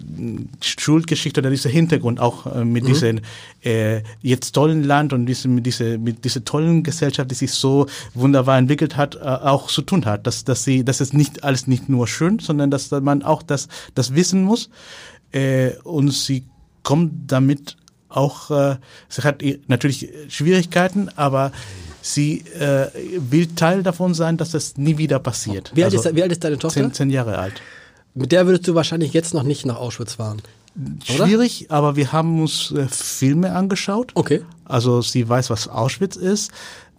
[0.60, 3.20] Schuldgeschichte oder dieser Hintergrund auch äh, mit diesem
[3.64, 7.86] äh, jetzt tollen Land und diesem, mit dieser mit dieser tollen Gesellschaft, die sich so
[8.12, 11.66] wunderbar entwickelt hat, äh, auch zu tun hat, dass dass sie, dass es nicht alles
[11.66, 14.68] nicht nur schön, sondern dass man auch das das wissen muss
[15.32, 16.44] äh, und sie
[16.82, 18.76] kommt damit auch, äh,
[19.08, 21.52] sie hat natürlich Schwierigkeiten, aber
[22.02, 22.86] sie äh,
[23.18, 25.72] will Teil davon sein, dass das nie wieder passiert.
[25.74, 26.80] Wie alt, Also ist, wie alt ist deine Tochter?
[26.80, 27.54] zehn, zehn Jahre alt.
[28.14, 30.40] Mit der würdest du wahrscheinlich jetzt noch nicht nach Auschwitz fahren.
[31.14, 31.26] Oder?
[31.26, 34.12] Schwierig, aber wir haben uns äh, Filme angeschaut.
[34.14, 34.42] Okay.
[34.64, 36.50] Also sie weiß, was Auschwitz ist.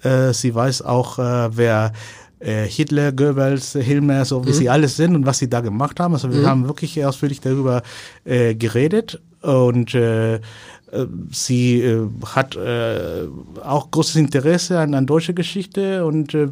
[0.01, 1.93] Äh, sie weiß auch, äh, wer
[2.39, 6.13] äh, Hitler, Goebbels, Himmler, so wie sie alles sind und was sie da gemacht haben.
[6.13, 7.81] Also wir haben wirklich ausführlich darüber
[8.25, 10.39] äh, geredet und äh,
[11.31, 13.27] sie äh, hat äh,
[13.63, 16.47] auch großes Interesse an, an deutsche Geschichte und äh,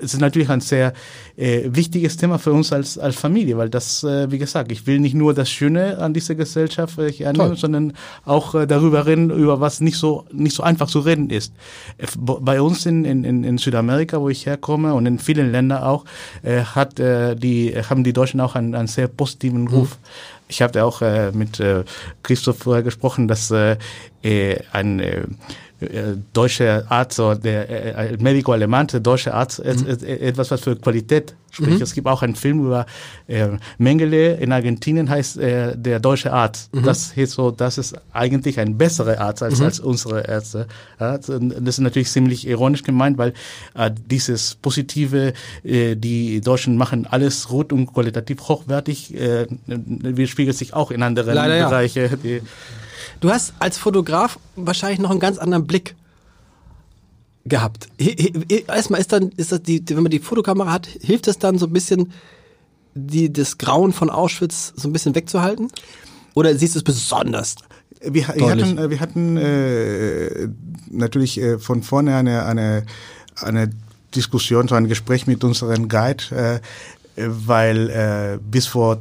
[0.00, 0.92] es ist natürlich ein sehr
[1.36, 4.98] äh, wichtiges Thema für uns als, als Familie, weil das, äh, wie gesagt, ich will
[4.98, 7.56] nicht nur das Schöne an dieser Gesellschaft äh, Toll.
[7.56, 7.92] sondern
[8.24, 11.52] auch äh, darüber reden, über was nicht so nicht so einfach zu reden ist.
[11.98, 16.04] Äh, Bei uns in, in, in Südamerika, wo ich herkomme und in vielen Ländern auch,
[16.42, 19.98] äh, hat äh, die haben die Deutschen auch einen, einen sehr positiven Ruf.
[20.48, 21.84] Ich habe auch äh, mit äh,
[22.22, 23.76] Christoph vorher gesprochen, dass äh,
[24.22, 25.38] äh, ein
[25.80, 30.28] äh, äh, deutscher Arzt oder der äh, äh, Medico Alemán, der deutsche Arzt, äh, äh,
[30.28, 31.80] etwas, was für Qualität spricht.
[31.80, 32.86] Es gibt auch einen Film über
[33.26, 36.70] äh, Mengele in Argentinien, heißt äh, der deutsche Arzt.
[36.72, 40.66] Das ist so, das ist eigentlich ein besserer Arzt als, als unsere Ärzte.
[40.98, 43.34] Ja, das ist natürlich ziemlich ironisch gemeint, weil
[43.74, 45.32] äh, dieses Positive,
[45.62, 51.34] äh, die Deutschen machen alles gut und qualitativ hochwertig, äh, widerspiegelt sich auch in anderen
[51.34, 51.68] Leider ja.
[51.68, 52.18] Bereichen.
[52.22, 52.42] Die,
[53.20, 55.94] Du hast als Fotograf wahrscheinlich noch einen ganz anderen Blick
[57.44, 57.88] gehabt.
[58.66, 61.66] Erstmal ist dann, ist das die, wenn man die Fotokamera hat, hilft es dann so
[61.66, 62.12] ein bisschen,
[62.94, 65.68] die, das Grauen von Auschwitz so ein bisschen wegzuhalten?
[66.34, 67.56] Oder siehst du es besonders?
[68.00, 70.48] Wir, wir hatten, äh, wir hatten äh,
[70.90, 72.84] natürlich äh, von vorne eine, eine,
[73.36, 73.70] eine
[74.14, 76.60] Diskussion, so ein Gespräch mit unserem Guide,
[77.16, 78.98] äh, weil äh, bis vor,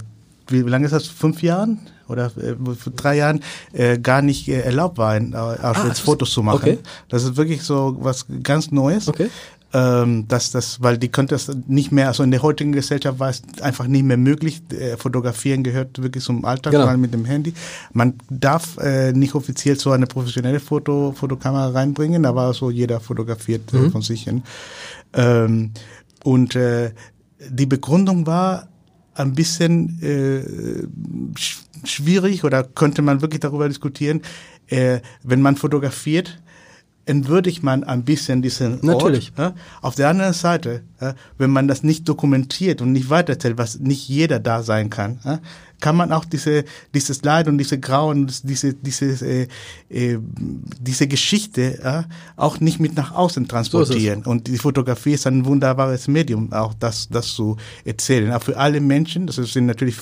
[0.47, 1.79] wie lange ist das, fünf Jahren?
[2.07, 3.41] Oder äh, vor drei Jahren
[3.73, 6.57] äh, gar nicht äh, erlaubt war, in Auschwitz ah, Fotos zu machen.
[6.61, 6.79] Okay.
[7.09, 9.07] Das ist wirklich so was ganz Neues.
[9.07, 9.29] Okay.
[9.75, 13.29] Ähm, dass das, weil die könnte es nicht mehr, also in der heutigen Gesellschaft war
[13.29, 14.61] es einfach nicht mehr möglich.
[14.69, 16.95] Äh, fotografieren gehört wirklich zum Alltag, genau.
[16.95, 17.55] mit dem Handy.
[17.91, 23.73] Man darf äh, nicht offiziell so eine professionelle Foto, Fotokamera reinbringen, aber so jeder fotografiert
[23.73, 23.91] äh, mhm.
[23.91, 24.43] von sich hin.
[25.13, 25.71] Ähm,
[26.23, 26.91] und äh,
[27.49, 28.67] die Begründung war
[29.15, 30.83] ein bisschen äh,
[31.83, 34.21] schwierig oder könnte man wirklich darüber diskutieren,
[34.67, 36.39] äh, wenn man fotografiert,
[37.05, 39.33] entwürdigt man ein bisschen diesen Natürlich.
[39.37, 39.55] Ort.
[39.55, 39.55] Ja?
[39.81, 44.07] Auf der anderen Seite, ja, wenn man das nicht dokumentiert und nicht weiterzählt, was nicht
[44.07, 45.39] jeder da sein kann, ja,
[45.79, 49.47] kann man auch diese, dieses Leid und diese Grauen, diese, diese, äh,
[49.89, 50.17] äh,
[50.79, 52.03] diese Geschichte äh,
[52.37, 54.23] auch nicht mit nach außen transportieren.
[54.23, 58.31] So und die Fotografie ist ein wunderbares Medium, auch das, das zu erzählen.
[58.31, 59.97] Auch für alle Menschen, das sind natürlich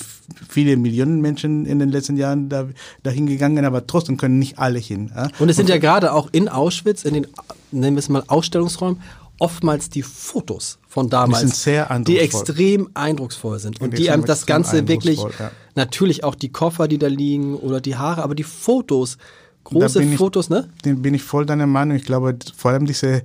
[0.48, 2.68] viele Millionen Menschen in den letzten Jahren da,
[3.02, 5.10] dahin gegangen, aber trotzdem können nicht alle hin.
[5.16, 5.28] Äh?
[5.38, 7.26] Und es sind ja gerade auch in Auschwitz, in den,
[7.72, 9.00] nennen wir es mal Ausstellungsräumen,
[9.38, 11.64] oftmals die Fotos von damals,
[12.04, 15.50] die, extrem eindrucksvoll sind und die einem das Ganze wirklich, ja.
[15.74, 19.18] Natürlich auch die Koffer, die da liegen oder die Haare, aber die Fotos,
[19.64, 20.68] große Fotos, ich, ne?
[20.84, 21.96] Den bin ich voll deiner Meinung.
[21.96, 23.22] Ich glaube, vor allem diese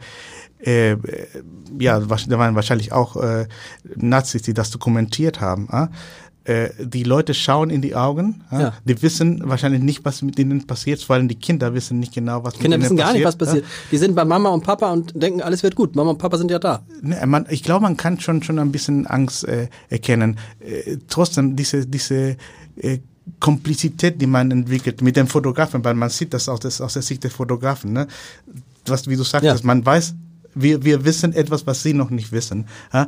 [0.59, 0.97] äh,
[1.79, 3.47] ja, da waren wahrscheinlich auch äh,
[3.95, 5.67] Nazis, die das dokumentiert haben.
[5.71, 5.87] Äh?
[6.47, 8.59] Äh, die Leute schauen in die Augen, ja?
[8.59, 8.73] Ja.
[8.85, 12.41] die wissen wahrscheinlich nicht, was mit ihnen passiert, vor allem die Kinder wissen nicht genau,
[12.45, 12.97] was Kinder mit ihnen passiert.
[12.97, 13.65] Kinder wissen gar nicht, was passiert.
[13.65, 13.87] Ja?
[13.91, 15.97] Die sind bei Mama und Papa und denken, alles wird gut.
[15.97, 16.83] Mama und Papa sind ja da.
[17.01, 20.37] Ne, man, ich glaube, man kann schon schon ein bisschen Angst äh, erkennen.
[20.61, 22.37] Äh, trotzdem diese diese
[22.77, 22.99] äh,
[23.41, 27.01] Komplizität, die man entwickelt mit dem Fotografen, weil man sieht das aus, das, aus der
[27.01, 27.91] Sicht des Fotografen.
[27.91, 28.07] Ne?
[28.85, 30.15] Was, wie du sagst, man weiß,
[30.55, 32.67] wir, wir wissen etwas, was sie noch nicht wissen.
[32.93, 33.07] Ja?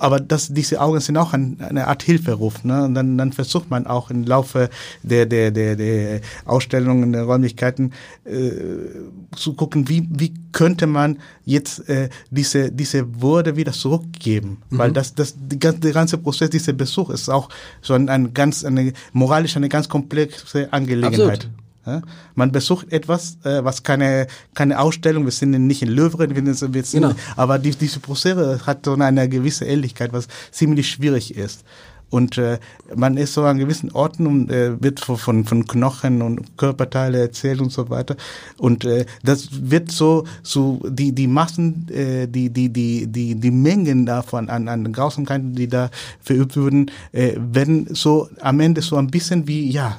[0.00, 2.64] Aber das, diese Augen sind auch ein, eine Art Hilferuf.
[2.64, 2.84] Ne?
[2.84, 4.70] Und dann, dann versucht man auch im Laufe
[5.02, 7.92] der, der, der, der Ausstellungen, der Räumlichkeiten
[8.24, 8.50] äh,
[9.36, 14.58] zu gucken, wie, wie könnte man jetzt äh, diese, diese Würde wieder zurückgeben.
[14.70, 14.78] Mhm.
[14.78, 17.48] Weil das, das, die, der ganze Prozess, dieser Besuch ist auch
[17.82, 21.44] so ein, ein ganz, eine moralisch eine ganz komplexe Angelegenheit.
[21.44, 21.48] Absolut.
[21.86, 22.02] Ja?
[22.34, 26.74] Man besucht etwas, äh, was keine, keine Ausstellung, wir sind nicht in Louvre, wir sind,
[26.74, 27.14] wir sind, genau.
[27.36, 31.64] aber die, diese Prozesse hat so eine gewisse Ähnlichkeit, was ziemlich schwierig ist.
[32.10, 32.58] Und äh,
[32.94, 37.60] man ist so an gewissen Orten und äh, wird von, von Knochen und Körperteile erzählt
[37.60, 38.16] und so weiter.
[38.58, 43.50] Und äh, das wird so, so die, die Massen, äh, die, die, die, die, die
[43.50, 48.96] Mengen davon an, an Grausamkeiten, die da verübt wurden, äh, werden so am Ende so
[48.96, 49.98] ein bisschen wie, ja,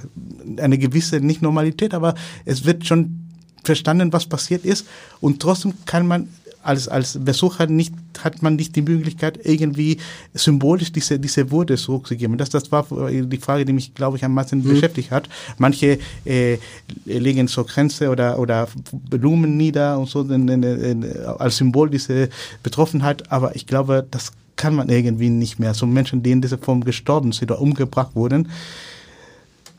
[0.58, 3.21] eine gewisse, nicht Normalität, aber es wird schon
[3.63, 4.86] verstanden, was passiert ist.
[5.21, 6.28] Und trotzdem kann man
[6.63, 9.97] als, als Besucher nicht, hat man nicht die Möglichkeit, irgendwie
[10.34, 12.38] symbolisch diese, diese Würde zurückzugeben.
[12.38, 14.69] Das, das war die Frage, die mich, glaube ich, am meisten mhm.
[14.69, 15.30] beschäftigt hat.
[15.58, 16.58] Manche äh,
[17.06, 18.67] legen so Grenze oder, oder
[19.10, 22.30] Blumen nieder und so in, in, in, als Symbol diese
[22.63, 25.74] Betroffenheit, aber ich glaube, das kann man irgendwie nicht mehr.
[25.74, 28.50] So Menschen, die in dieser Form gestorben sind oder umgebracht wurden,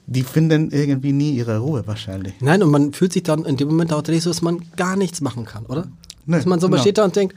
[0.07, 2.35] die finden irgendwie nie ihre Ruhe wahrscheinlich.
[2.41, 5.21] Nein, und man fühlt sich dann in dem Moment auch so, dass man gar nichts
[5.21, 5.87] machen kann, oder?
[6.27, 6.81] Nee, dass man so genau.
[6.81, 7.37] steht da und denkt,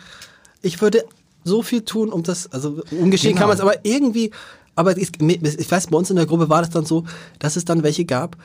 [0.66, 1.06] ich würde
[1.44, 3.42] so viel tun, um das, also ungeschehen genau.
[3.42, 4.32] kann man es, aber irgendwie,
[4.76, 7.06] aber ich, ich weiß, bei uns in der Gruppe war das dann so,
[7.40, 8.36] dass es dann welche gab,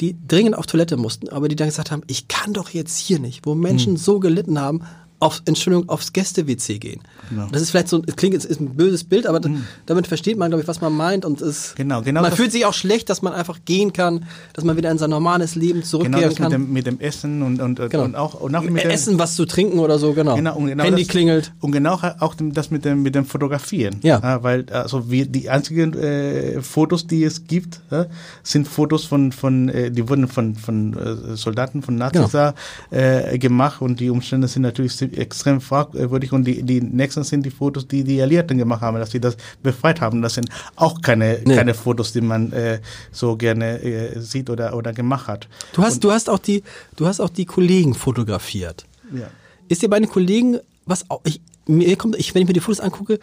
[0.00, 3.18] die dringend auf Toilette mussten, aber die dann gesagt haben, ich kann doch jetzt hier
[3.18, 3.96] nicht, wo Menschen hm.
[3.96, 4.82] so gelitten haben,
[5.24, 7.00] auf, Entschuldigung, aufs Gäste-WC gehen.
[7.30, 7.48] Genau.
[7.50, 9.64] Das ist vielleicht so, es klingt, es ist ein böses Bild, aber mhm.
[9.86, 12.66] damit versteht man, glaube ich, was man meint und es, genau, genau man fühlt sich
[12.66, 16.20] auch schlecht, dass man einfach gehen kann, dass man wieder in sein normales Leben zurückkehren
[16.20, 16.50] genau das kann.
[16.50, 18.04] Mit dem, mit dem Essen und, und, genau.
[18.04, 20.36] und auch, und auch mit Essen, was zu trinken oder so, genau.
[20.36, 21.52] genau, und genau Handy das, klingelt.
[21.60, 24.00] Und genau auch das mit dem, mit dem Fotografieren.
[24.02, 24.20] Ja.
[24.22, 28.06] ja weil, also wir, die einzigen äh, Fotos, die es gibt, ja,
[28.42, 32.52] sind Fotos von, von äh, die wurden von, von äh, Soldaten, von Nazis genau.
[32.90, 37.44] äh, gemacht und die Umstände sind natürlich extrem fragwürdig fragwürdig und die, die nächsten sind
[37.44, 40.22] die Fotos, die die Alliierten gemacht haben, dass sie das befreit haben.
[40.22, 41.54] Das sind auch keine, nee.
[41.54, 42.80] keine Fotos, die man äh,
[43.12, 45.48] so gerne äh, sieht oder, oder gemacht hat.
[45.72, 46.62] Du hast, und, du hast auch die,
[46.96, 48.86] du hast auch die Kollegen fotografiert.
[49.14, 49.28] Ja.
[49.68, 52.60] Ist dir bei den Kollegen, was auch, ich, mir kommt, ich, wenn ich mir die
[52.60, 53.18] Fotos angucke,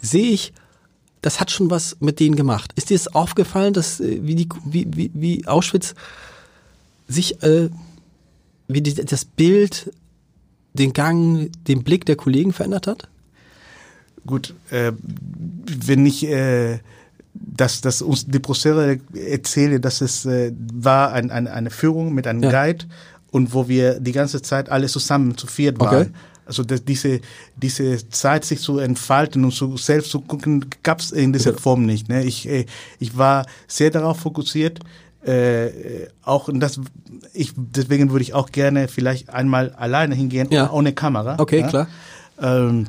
[0.00, 0.52] sehe ich,
[1.20, 2.72] das hat schon was mit denen gemacht.
[2.74, 5.94] Ist dir es aufgefallen, dass äh, wie die wie, wie, wie Auschwitz
[7.06, 7.68] sich äh,
[8.66, 9.92] wie die, das Bild
[10.74, 13.08] den Gang, den Blick der Kollegen verändert hat?
[14.26, 14.92] Gut, äh,
[15.86, 16.78] wenn ich äh,
[17.34, 22.26] dass, dass uns die Professoren erzählen, dass es äh, war ein, ein, eine Führung mit
[22.26, 22.50] einem Ja.
[22.50, 22.84] Guide
[23.30, 25.96] und wo wir die ganze Zeit alle zusammen zu viert Okay.
[25.96, 26.14] waren.
[26.44, 27.20] Also dass diese,
[27.56, 31.86] diese Zeit, sich zu entfalten und zu, selbst zu gucken, gab es in dieser Form
[31.86, 32.08] nicht.
[32.08, 32.24] Ne?
[32.24, 32.66] Ich, äh,
[32.98, 34.80] ich war sehr darauf fokussiert,
[35.26, 36.80] äh, äh, auch und das,
[37.32, 40.70] ich, deswegen würde ich auch gerne vielleicht einmal alleine hingehen, Ja.
[40.70, 41.36] ohne Kamera.
[41.38, 41.68] Okay, ja?
[41.68, 41.88] klar.
[42.40, 42.86] Ähm,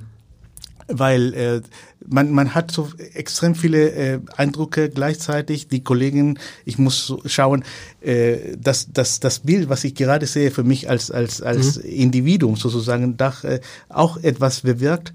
[0.87, 1.61] weil äh,
[2.05, 5.67] man, man hat so extrem viele äh, Eindrücke gleichzeitig.
[5.67, 7.63] Die Kollegen, ich muss so schauen,
[8.01, 12.55] äh, dass dass das Bild, was ich gerade sehe, für mich als als als Individuum
[12.57, 15.13] sozusagen, doch, äh, auch etwas bewirkt.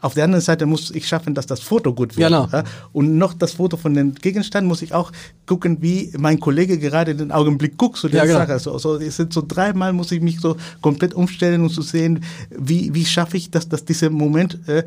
[0.00, 2.28] Auf der anderen Seite muss ich schaffen, dass das Foto gut wird.
[2.28, 2.48] Genau.
[2.50, 2.64] Ja?
[2.92, 5.12] Und noch das Foto von dem Gegenstand muss ich auch
[5.44, 8.38] gucken, wie mein Kollege gerade den Augenblick guckt zu der Ja, genau.
[8.38, 8.52] Sache.
[8.52, 12.24] Also, also es sind so dreimal muss ich mich so komplett umstellen, um zu sehen,
[12.56, 14.82] wie, wie schaffe ich, dass, dass dieser Moment, äh,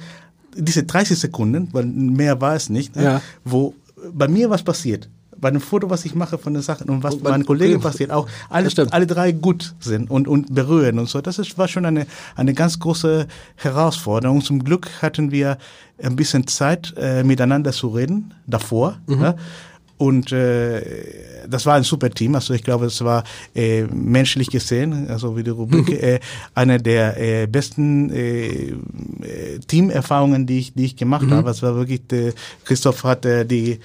[0.57, 3.21] diese 30 Sekunden, weil mehr war es nicht, ne, Ja.
[3.45, 3.75] wo
[4.11, 5.07] bei mir was passiert.
[5.41, 8.11] Bei dem Foto, was ich mache von den Sachen und was Und meinen Kollegen passiert,
[8.11, 11.21] auch alle, alle drei gut sind und, und berühren und so.
[11.21, 14.41] Das ist, war schon eine, eine ganz große Herausforderung.
[14.41, 15.57] Zum Glück hatten wir
[16.01, 18.97] ein bisschen Zeit, äh, miteinander zu reden, davor.
[19.07, 19.21] Mhm.
[19.21, 19.35] Ja?
[19.97, 20.81] Und äh,
[21.49, 22.33] das war ein super Team.
[22.33, 26.21] Also ich glaube, es war äh, menschlich gesehen, also wie die Rubrik, äh,
[26.55, 31.33] eine der äh, besten äh, äh, Teamerfahrungen, die ich, die ich gemacht Mhm.
[31.33, 31.49] habe.
[31.49, 32.31] Es war wirklich, äh,
[32.63, 33.79] Christoph hat äh, die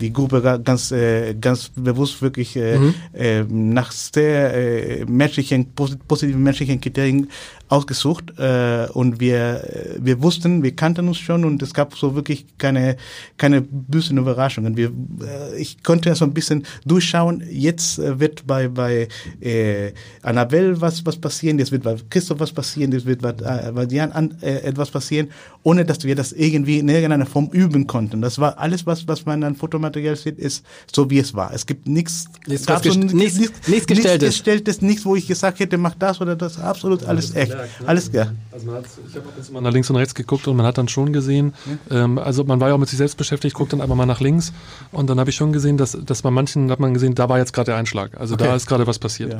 [0.00, 2.94] die Gruppe ga- ganz äh, ganz bewusst wirklich äh, Mhm.
[3.12, 7.28] äh, nach sehr äh, menschlichen posi- positiven menschlichen Kriterien
[7.68, 12.14] ausgesucht äh, und wir äh, wir wussten wir kannten uns schon und es gab so
[12.14, 12.96] wirklich keine
[13.38, 18.68] keine bösen Überraschungen wir äh, ich konnte so ein bisschen durchschauen jetzt äh, wird bei
[18.68, 19.08] bei
[19.40, 23.72] äh, Annabelle was was passieren jetzt wird bei Christoph was passieren jetzt wird bei, äh,
[23.72, 25.28] bei Jan an, äh, etwas passieren
[25.64, 29.26] ohne dass wir das irgendwie in irgendeiner Form üben konnten das war alles was was
[29.26, 29.56] man an
[29.86, 33.38] Fotomaterial sieht ist so wie es war es gibt nichts Nichts gab so gest- nichts-
[33.68, 34.20] nichts Gestelltes.
[34.22, 37.54] nichts gestelltes nichts wo ich gesagt hätte mach das oder das absolut alles echt
[37.86, 40.48] alles ja Also man hat, ich habe auch jetzt mal nach links und rechts geguckt
[40.48, 41.54] und man hat dann schon gesehen,
[41.90, 44.20] ähm, also man war ja auch mit sich selbst beschäftigt, guckt dann einfach mal nach
[44.20, 44.52] links
[44.92, 47.38] und dann habe ich schon gesehen, dass, dass bei manchen hat man gesehen, da war
[47.38, 48.18] jetzt gerade der Einschlag.
[48.18, 48.56] Also da Okay.
[48.56, 49.32] ist gerade was passiert.
[49.34, 49.38] Ja.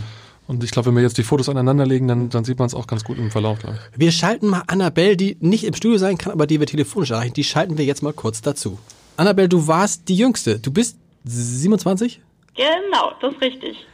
[0.49, 2.87] Und ich glaube, wenn wir jetzt die Fotos aneinanderlegen, dann, dann sieht man es auch
[2.87, 3.59] ganz gut im Verlauf.
[3.59, 3.81] glaub ich.
[3.99, 7.35] Wir schalten mal Annabelle, die nicht im Studio sein kann, aber die wir telefonisch erreichen,
[7.35, 8.79] die schalten wir jetzt mal kurz dazu.
[9.17, 10.59] Annabelle, du warst die Jüngste.
[10.59, 12.21] Du bist 27?
[12.55, 13.87] Genau, das ist richtig.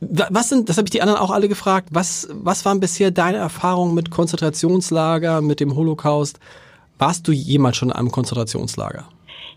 [0.00, 3.10] Wa- Was sind, das habe ich die anderen auch alle gefragt, was, was waren bisher
[3.10, 6.38] deine Erfahrungen mit Konzentrationslager, mit dem Holocaust?
[6.98, 9.08] Warst du jemals schon in einem Konzentrationslager?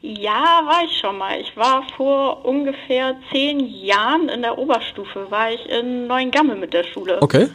[0.02, 1.40] Ja, war ich schon mal.
[1.40, 6.84] Ich war vor ungefähr zehn Jahren in der Oberstufe, war ich in Neuengamme mit der
[6.84, 7.22] Schule.
[7.22, 7.48] Okay.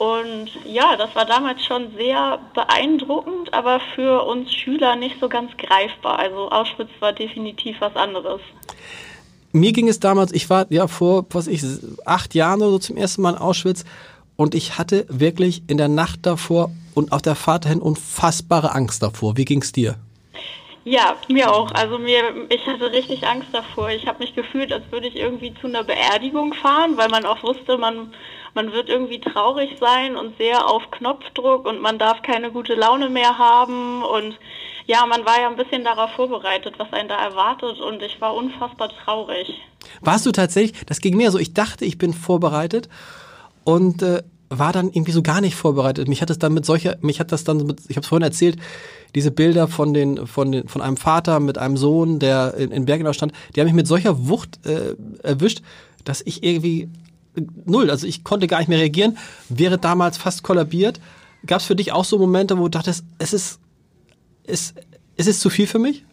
[0.00, 5.50] Und ja, das war damals schon sehr beeindruckend, aber für uns Schüler nicht so ganz
[5.58, 6.18] greifbar.
[6.18, 8.40] Also Auschwitz war definitiv was anderes.
[9.52, 11.62] Mir ging es damals, ich war ja vor, was ich,
[12.06, 13.84] acht Jahren oder so zum ersten Mal in Auschwitz
[14.36, 19.02] und ich hatte wirklich in der Nacht davor und auf der Fahrt dahin unfassbare Angst
[19.02, 19.36] davor.
[19.36, 19.96] Wie ging's dir?
[20.84, 21.72] Ja, mir auch.
[21.72, 23.90] Also mir, ich hatte richtig Angst davor.
[23.90, 27.42] Ich habe mich gefühlt, als würde ich irgendwie zu einer Beerdigung fahren, weil man auch
[27.42, 28.14] wusste, man,
[28.54, 33.08] man wird irgendwie traurig sein und sehr auf Knopfdruck und man darf keine gute Laune
[33.08, 34.38] mehr haben und
[34.86, 38.34] ja, man war ja ein bisschen darauf vorbereitet, was einen da erwartet und ich war
[38.34, 39.60] unfassbar traurig.
[40.00, 42.88] Warst du tatsächlich, das ging mir so, ich dachte, ich bin vorbereitet
[43.64, 46.08] und äh, war dann irgendwie so gar nicht vorbereitet.
[46.08, 48.24] Mich hat es dann mit solcher, mich hat das dann, mit, ich habe es vorhin
[48.24, 48.58] erzählt,
[49.14, 52.84] diese Bilder von den, von den, von einem Vater mit einem Sohn, der in, in
[52.84, 55.62] Bergenau stand, die haben mich mit solcher Wucht äh, erwischt,
[56.04, 56.88] dass ich irgendwie
[57.64, 61.00] null, also ich konnte gar nicht mehr reagieren, wäre damals fast kollabiert.
[61.46, 63.60] Gab es für dich auch so Momente, wo du dachtest, es ist,
[64.44, 64.74] es,
[65.16, 66.04] es ist zu viel für mich?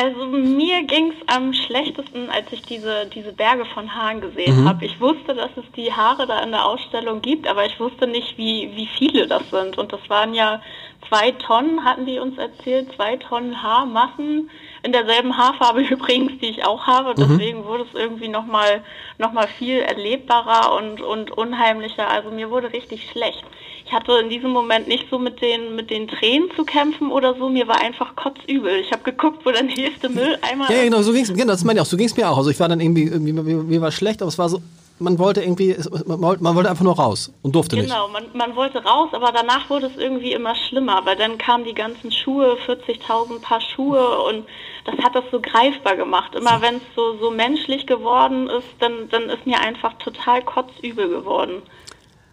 [0.00, 4.84] Also mir ging's am schlechtesten, als ich diese, diese Berge von Haaren gesehen habe.
[4.84, 8.38] Ich wusste, dass es die Haare da in der Ausstellung gibt, aber ich wusste nicht,
[8.38, 9.76] wie, wie viele das sind.
[9.76, 10.62] Und das waren ja
[11.08, 14.50] zwei Tonnen, hatten die uns erzählt, zwei Tonnen Haarmassen
[14.84, 17.14] in derselben Haarfarbe übrigens, die ich auch habe.
[17.16, 18.84] Deswegen wurde es irgendwie nochmal
[19.18, 22.08] noch mal viel erlebbarer und, und unheimlicher.
[22.08, 23.44] Also mir wurde richtig schlecht.
[23.88, 27.34] Ich hatte in diesem Moment nicht so mit den, mit den Tränen zu kämpfen oder
[27.38, 27.48] so.
[27.48, 28.76] Mir war einfach kotzübel.
[28.80, 31.78] Ich habe geguckt, wo der nächste Mülleimer Ja, ja, genau, so ging's, genau, das meine
[31.78, 32.36] ich auch, so ging's mir auch.
[32.36, 34.60] Also ich war dann irgendwie, irgendwie mir, war schlecht, aber es war so,
[34.98, 36.20] man wollte irgendwie, es- man
[36.54, 37.86] wollte, einfach nur raus und durfte nicht.
[37.88, 41.64] Genau, man, man wollte raus, aber danach wurde es irgendwie immer schlimmer, weil dann kamen
[41.64, 44.44] die ganzen Schuhe, 40.000 Paar Schuhe und
[44.84, 46.34] das hat das so greifbar gemacht.
[46.34, 51.08] Immer wenn es so, so menschlich geworden ist, dann, dann ist mir einfach total kotzübel
[51.08, 51.62] geworden.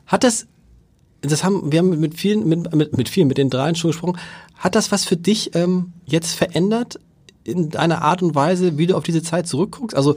[0.07, 0.47] Hat das,
[1.27, 4.17] das haben, wir haben mit vielen, mit, mit, mit vielen, mit den dreien schon gesprochen,
[4.55, 6.99] hat das was für dich ähm, jetzt verändert
[7.43, 9.95] in einer Art und Weise, wie du auf diese Zeit zurückguckst?
[9.95, 10.15] Also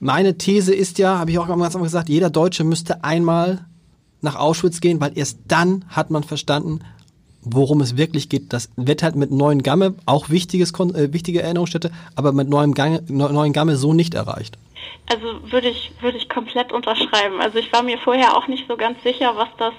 [0.00, 3.64] meine These ist ja, habe ich auch ganz einfach gesagt, jeder Deutsche müsste einmal
[4.20, 6.80] nach Auschwitz gehen, weil erst dann hat man verstanden,
[7.42, 8.52] worum es wirklich geht.
[8.52, 13.08] Das wird halt mit Neuen Gamme, auch wichtiges, äh, wichtige Erinnerungsstätte, aber mit Neuem Gang,
[13.08, 14.58] Neuen Gamme so nicht erreicht.
[15.06, 17.40] Also würde ich, würde ich komplett unterschreiben.
[17.40, 19.74] Also ich war mir vorher auch nicht so ganz sicher, was das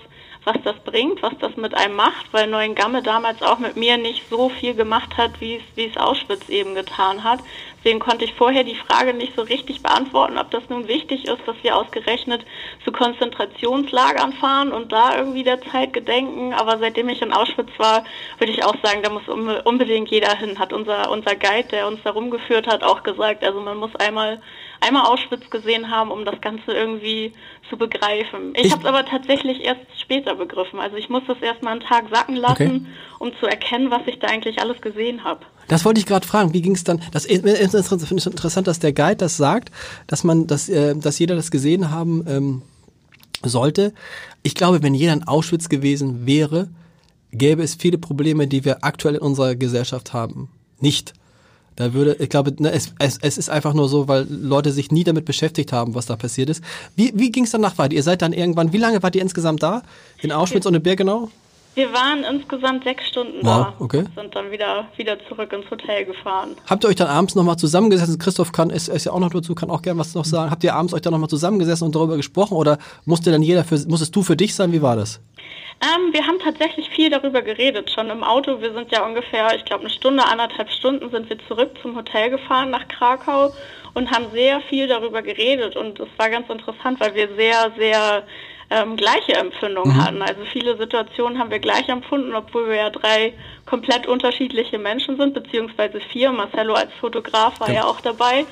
[0.46, 4.30] was das bringt, was das mit einem macht, weil Neuengamme damals auch mit mir nicht
[4.30, 7.40] so viel gemacht hat, wie es, wie es Auschwitz eben getan hat.
[7.78, 11.48] Deswegen konnte ich vorher die Frage nicht so richtig beantworten, ob das nun wichtig ist,
[11.48, 12.46] dass wir ausgerechnet
[12.84, 16.54] zu Konzentrationslagern fahren und da irgendwie der Zeit gedenken.
[16.54, 18.04] Aber seitdem ich in Auschwitz war,
[18.38, 22.00] würde ich auch sagen, da muss unbedingt jeder hin, hat unser, unser Guide, der uns
[22.04, 23.44] da rumgeführt hat, auch gesagt.
[23.44, 24.42] Also man muss einmal
[24.86, 27.34] einmal Auschwitz gesehen haben, um das Ganze irgendwie
[27.70, 28.54] zu begreifen.
[28.56, 30.80] Ich, ich habe es aber tatsächlich erst später begriffen.
[30.80, 32.82] Also ich muss das erstmal einen Tag sacken lassen, okay.
[33.20, 35.42] um zu erkennen, was ich da eigentlich alles gesehen habe.
[35.68, 36.54] Das wollte ich gerade fragen.
[36.54, 37.02] Wie ging es dann?
[37.12, 39.72] Das ist, finde ich interessant, dass der Guide das sagt,
[40.08, 42.62] dass man, dass, äh, dass jeder das gesehen haben ähm,
[43.44, 43.94] sollte.
[44.44, 46.70] Ich glaube, wenn jeder in Auschwitz gewesen wäre,
[47.32, 50.50] gäbe es viele Probleme, die wir aktuell in unserer Gesellschaft haben.
[50.80, 51.14] Nicht.
[51.76, 54.92] Da würde, ich glaube, ne, es, es, es ist einfach nur so, weil Leute sich
[54.92, 56.64] nie damit beschäftigt haben, was da passiert ist.
[56.96, 57.94] Wie, wie ging es danach weiter?
[57.94, 59.84] Ihr seid dann irgendwann, wie lange wart ihr insgesamt da?
[60.22, 61.30] In Auschwitz und in Birkenau?
[61.76, 64.00] Wir waren insgesamt sechs Stunden wow, da okay.
[64.00, 66.56] und sind dann wieder, wieder zurück ins Hotel gefahren.
[66.70, 68.18] Habt ihr euch dann abends nochmal zusammengesessen?
[68.18, 70.52] Christoph kann, ist, ist ja auch noch dazu, kann auch gerne was noch sagen.
[70.52, 73.76] Habt ihr abends euch dann nochmal zusammengesessen und darüber gesprochen oder musste dann jeder für,
[73.90, 74.72] musstest du für dich sein?
[74.72, 75.20] Wie war das?
[75.82, 78.62] Ähm, wir haben tatsächlich viel darüber geredet, schon im Auto.
[78.62, 82.30] Wir sind ja ungefähr, ich glaube, eine Stunde, anderthalb Stunden sind wir zurück zum Hotel
[82.30, 83.54] gefahren nach Krakau
[83.94, 85.76] und haben sehr viel darüber geredet.
[85.76, 88.24] Und es war ganz interessant, weil wir sehr, sehr
[88.70, 90.04] ähm, gleiche Empfindungen mhm.
[90.04, 90.22] hatten.
[90.22, 93.34] Also viele Situationen haben wir gleich empfunden, obwohl wir ja drei
[93.66, 96.32] komplett unterschiedliche Menschen sind, beziehungsweise vier.
[96.32, 98.46] Marcello als Fotograf war ja, ja auch dabei.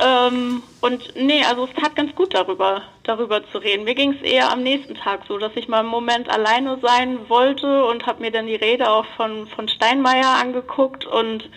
[0.00, 3.84] Ähm, und nee, also es tat ganz gut darüber, darüber zu reden.
[3.84, 7.18] Mir ging es eher am nächsten Tag so, dass ich mal einen Moment alleine sein
[7.28, 11.48] wollte und habe mir dann die Rede auch von, von Steinmeier angeguckt und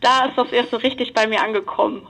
[0.00, 2.06] da ist das erst so richtig bei mir angekommen.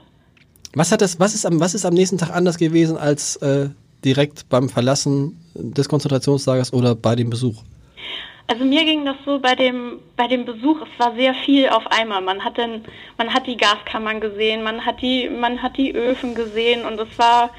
[0.73, 3.69] Was hat das, was ist am, was ist am nächsten Tag anders gewesen als äh,
[4.03, 7.63] direkt beim Verlassen des Konzentrationslagers oder bei dem Besuch?
[8.47, 11.87] Also mir ging das so bei dem bei dem Besuch, es war sehr viel auf
[11.87, 12.21] einmal.
[12.21, 12.83] Man hat dann,
[13.17, 17.17] man hat die Gaskammern gesehen, man hat die man hat die Öfen gesehen und es
[17.17, 17.51] war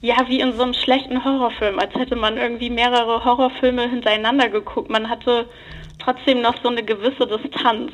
[0.00, 4.90] ja wie in so einem schlechten Horrorfilm, als hätte man irgendwie mehrere Horrorfilme hintereinander geguckt.
[4.90, 5.46] Man hatte
[5.98, 7.92] trotzdem noch so eine gewisse Distanz,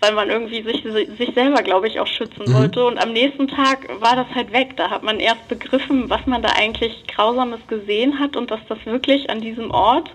[0.00, 0.82] weil man irgendwie sich
[1.18, 2.54] sich selber, glaube ich, auch schützen mhm.
[2.54, 2.84] wollte.
[2.84, 4.76] Und am nächsten Tag war das halt weg.
[4.76, 8.78] Da hat man erst begriffen, was man da eigentlich Grausames gesehen hat und dass das
[8.84, 10.10] wirklich an diesem Ort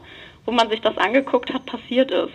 [0.46, 2.34] wo man sich das angeguckt hat, passiert ist.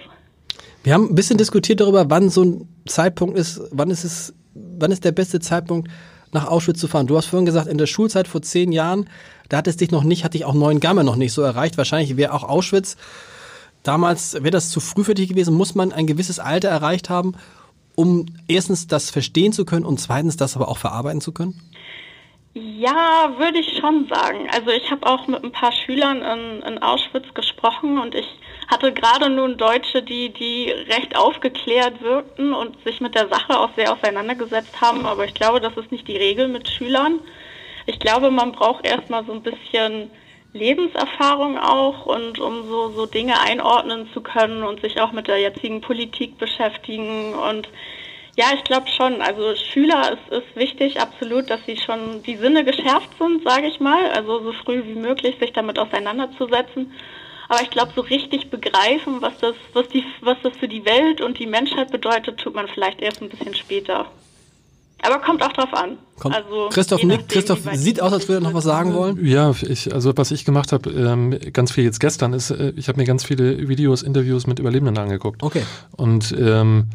[0.83, 4.93] Wir haben ein bisschen diskutiert darüber, wann so ein Zeitpunkt ist, wann ist es, wann
[4.93, 5.91] ist der beste Zeitpunkt,
[6.33, 7.07] nach Auschwitz zu fahren.
[7.07, 9.09] Du hast vorhin gesagt, in der Schulzeit vor zehn Jahren,
[9.49, 11.79] da hat es dich noch nicht, hatte ich auch neuen Gamme noch nicht so erreicht.
[11.79, 12.97] Wahrscheinlich wäre auch Auschwitz
[13.87, 17.35] damals, wäre das zu früh für dich gewesen, muss man ein gewisses Alter erreicht haben,
[17.95, 21.61] um erstens das verstehen zu können und zweitens das aber auch verarbeiten zu können?
[22.59, 24.49] Ja, würde ich schon sagen.
[24.51, 28.27] Also ich habe auch mit ein paar Schülern in, in, Auschwitz gesprochen und ich
[28.69, 33.69] hatte gerade nun Deutsche, die, die recht aufgeklärt wirkten und sich mit der Sache auch
[33.77, 35.05] sehr auseinandergesetzt haben.
[35.05, 37.19] Aber ich glaube, das ist nicht die Regel mit Schülern.
[37.85, 40.11] Ich glaube, man braucht erstmal so ein bisschen
[40.57, 45.39] Lebenserfahrung auch und um so, so Dinge einordnen zu können und sich auch mit der
[45.39, 47.69] jetzigen Politik beschäftigen und
[48.37, 49.23] ja, ich glaube schon.
[49.23, 53.81] Also Schüler ist, ist wichtig, absolut, dass sie schon die Sinne geschärft sind, sage ich
[53.81, 54.11] mal.
[54.11, 56.93] Also so früh wie möglich sich damit auseinanderzusetzen.
[57.49, 61.21] Aber ich glaube, so richtig begreifen, was das, was, die, was das für die Welt
[61.21, 64.07] und die Menschheit bedeutet, tut man vielleicht erst ein bisschen später.
[65.07, 65.99] Aber kommt auch drauf an.
[66.19, 66.35] Kommt.
[66.35, 67.29] Also, Christoph nickt.
[67.29, 69.25] Christoph sieht aus, als würde er noch was sagen wollen.
[69.25, 72.89] Ja, ich, also was ich gemacht habe, ähm, ganz viel jetzt gestern, ist, äh, ich
[72.89, 75.43] habe mir ganz viele Videos, Interviews mit Überlebenden angeguckt.
[75.43, 75.63] Okay.
[75.93, 76.89] Und ähm,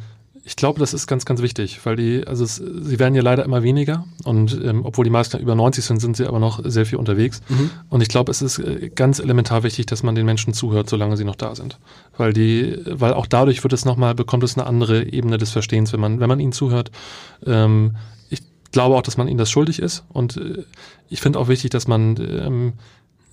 [0.43, 3.45] ich glaube, das ist ganz, ganz wichtig, weil die, also es, sie werden ja leider
[3.45, 6.85] immer weniger und ähm, obwohl die meisten über 90 sind, sind sie aber noch sehr
[6.87, 7.41] viel unterwegs.
[7.47, 7.69] Mhm.
[7.89, 11.15] Und ich glaube, es ist äh, ganz elementar wichtig, dass man den Menschen zuhört, solange
[11.15, 11.79] sie noch da sind.
[12.17, 15.93] Weil die, weil auch dadurch wird es nochmal, bekommt es eine andere Ebene des Verstehens,
[15.93, 16.89] wenn man, wenn man ihnen zuhört.
[17.45, 17.95] Ähm,
[18.29, 20.63] ich glaube auch, dass man ihnen das schuldig ist und äh,
[21.09, 22.73] ich finde auch wichtig, dass man ähm,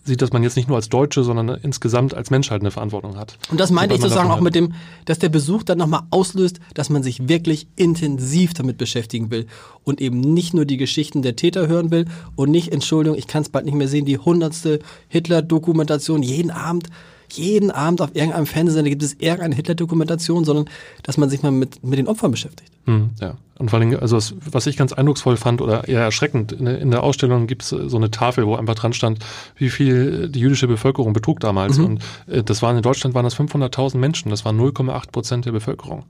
[0.05, 3.17] sieht, dass man jetzt nicht nur als Deutsche, sondern insgesamt als Mensch halt eine Verantwortung
[3.17, 3.39] hat.
[3.51, 6.91] Und das meinte ich sozusagen auch mit dem, dass der Besuch dann nochmal auslöst, dass
[6.91, 9.47] man sich wirklich intensiv damit beschäftigen will
[9.85, 12.07] und eben nicht nur die Geschichten der Täter hören will
[12.37, 16.89] und nicht, Entschuldigung, ich kann es bald nicht mehr sehen, die hundertste Hitler-Dokumentation jeden Abend.
[17.33, 20.69] Jeden Abend auf irgendeinem Fernsehsender gibt es irgendeine Hitler-Dokumentation, sondern
[21.03, 22.71] dass man sich mal mit, mit den Opfern beschäftigt.
[22.87, 23.37] Hm, ja.
[23.59, 26.91] Und vor allem, also was, was ich ganz eindrucksvoll fand oder eher erschreckend, in, in
[26.91, 29.19] der Ausstellung gibt es so eine Tafel, wo einfach dran stand,
[29.57, 31.79] wie viel die jüdische Bevölkerung betrug damals.
[31.79, 31.85] Mhm.
[31.85, 35.53] Und äh, das waren in Deutschland waren das 500.000 Menschen, das waren 0,8 Prozent der
[35.53, 36.05] Bevölkerung.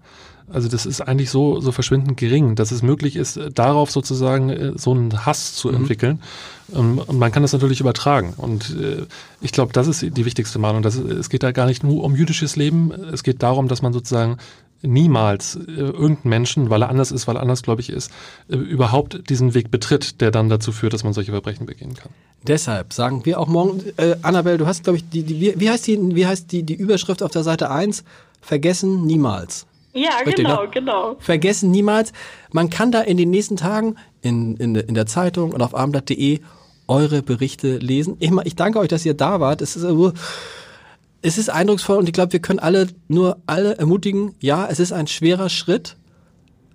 [0.51, 4.73] Also das ist eigentlich so, so verschwindend gering, dass es möglich ist, darauf sozusagen äh,
[4.77, 5.77] so einen Hass zu mhm.
[5.77, 6.23] entwickeln.
[6.75, 8.35] Ähm, und man kann das natürlich übertragen.
[8.37, 9.07] Und äh,
[9.41, 10.83] ich glaube, das ist die wichtigste Meinung.
[10.83, 12.93] Dass es geht da gar nicht nur um jüdisches Leben.
[13.13, 14.39] Es geht darum, dass man sozusagen
[14.83, 18.11] niemals äh, irgendeinen Menschen, weil er anders ist, weil er anders gläubig ist,
[18.49, 22.11] äh, überhaupt diesen Weg betritt, der dann dazu führt, dass man solche Verbrechen begehen kann.
[22.47, 25.71] Deshalb sagen wir auch morgen, äh, Annabelle, du hast, glaube ich, die, die, wie, wie
[25.71, 28.05] heißt, die, wie heißt die, die Überschrift auf der Seite 1?
[28.41, 29.67] Vergessen niemals.
[30.03, 30.71] Ja, genau, ne?
[30.71, 31.17] genau.
[31.19, 32.13] Vergessen niemals.
[32.53, 36.41] Man kann da in den nächsten Tagen in, in, in der Zeitung und auf abendblatt.de
[36.87, 38.17] eure Berichte lesen.
[38.19, 39.61] Ich, ich danke euch, dass ihr da wart.
[39.61, 39.87] Es ist,
[41.23, 44.93] es ist eindrucksvoll und ich glaube, wir können alle nur alle ermutigen, ja, es ist
[44.93, 45.97] ein schwerer Schritt,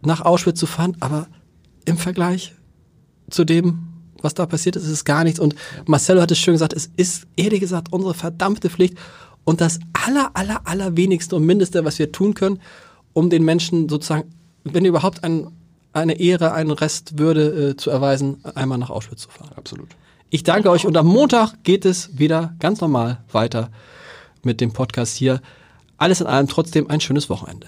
[0.02, 1.28] nach Auschwitz zu fahren, aber
[1.86, 2.54] im Vergleich
[3.30, 3.88] zu dem,
[4.22, 5.40] was da passiert ist, ist es gar nichts.
[5.40, 5.56] Und
[5.86, 8.98] Marcelo hat es schön gesagt, es ist ehrlich gesagt unsere verdammte Pflicht
[9.44, 12.60] und das aller, aller, aller wenigste und mindeste, was wir tun können,
[13.14, 14.34] um den Menschen sozusagen,
[14.64, 15.48] wenn überhaupt ein,
[15.94, 19.52] eine Ehre, einen Rest Würde äh, zu erweisen, einmal nach Auschwitz zu fahren.
[19.56, 19.90] Absolut.
[20.30, 23.70] Ich danke euch und am Montag geht es wieder ganz normal weiter
[24.42, 25.42] mit dem Podcast hier.
[25.98, 27.68] Alles in allem trotzdem ein schönes Wochenende.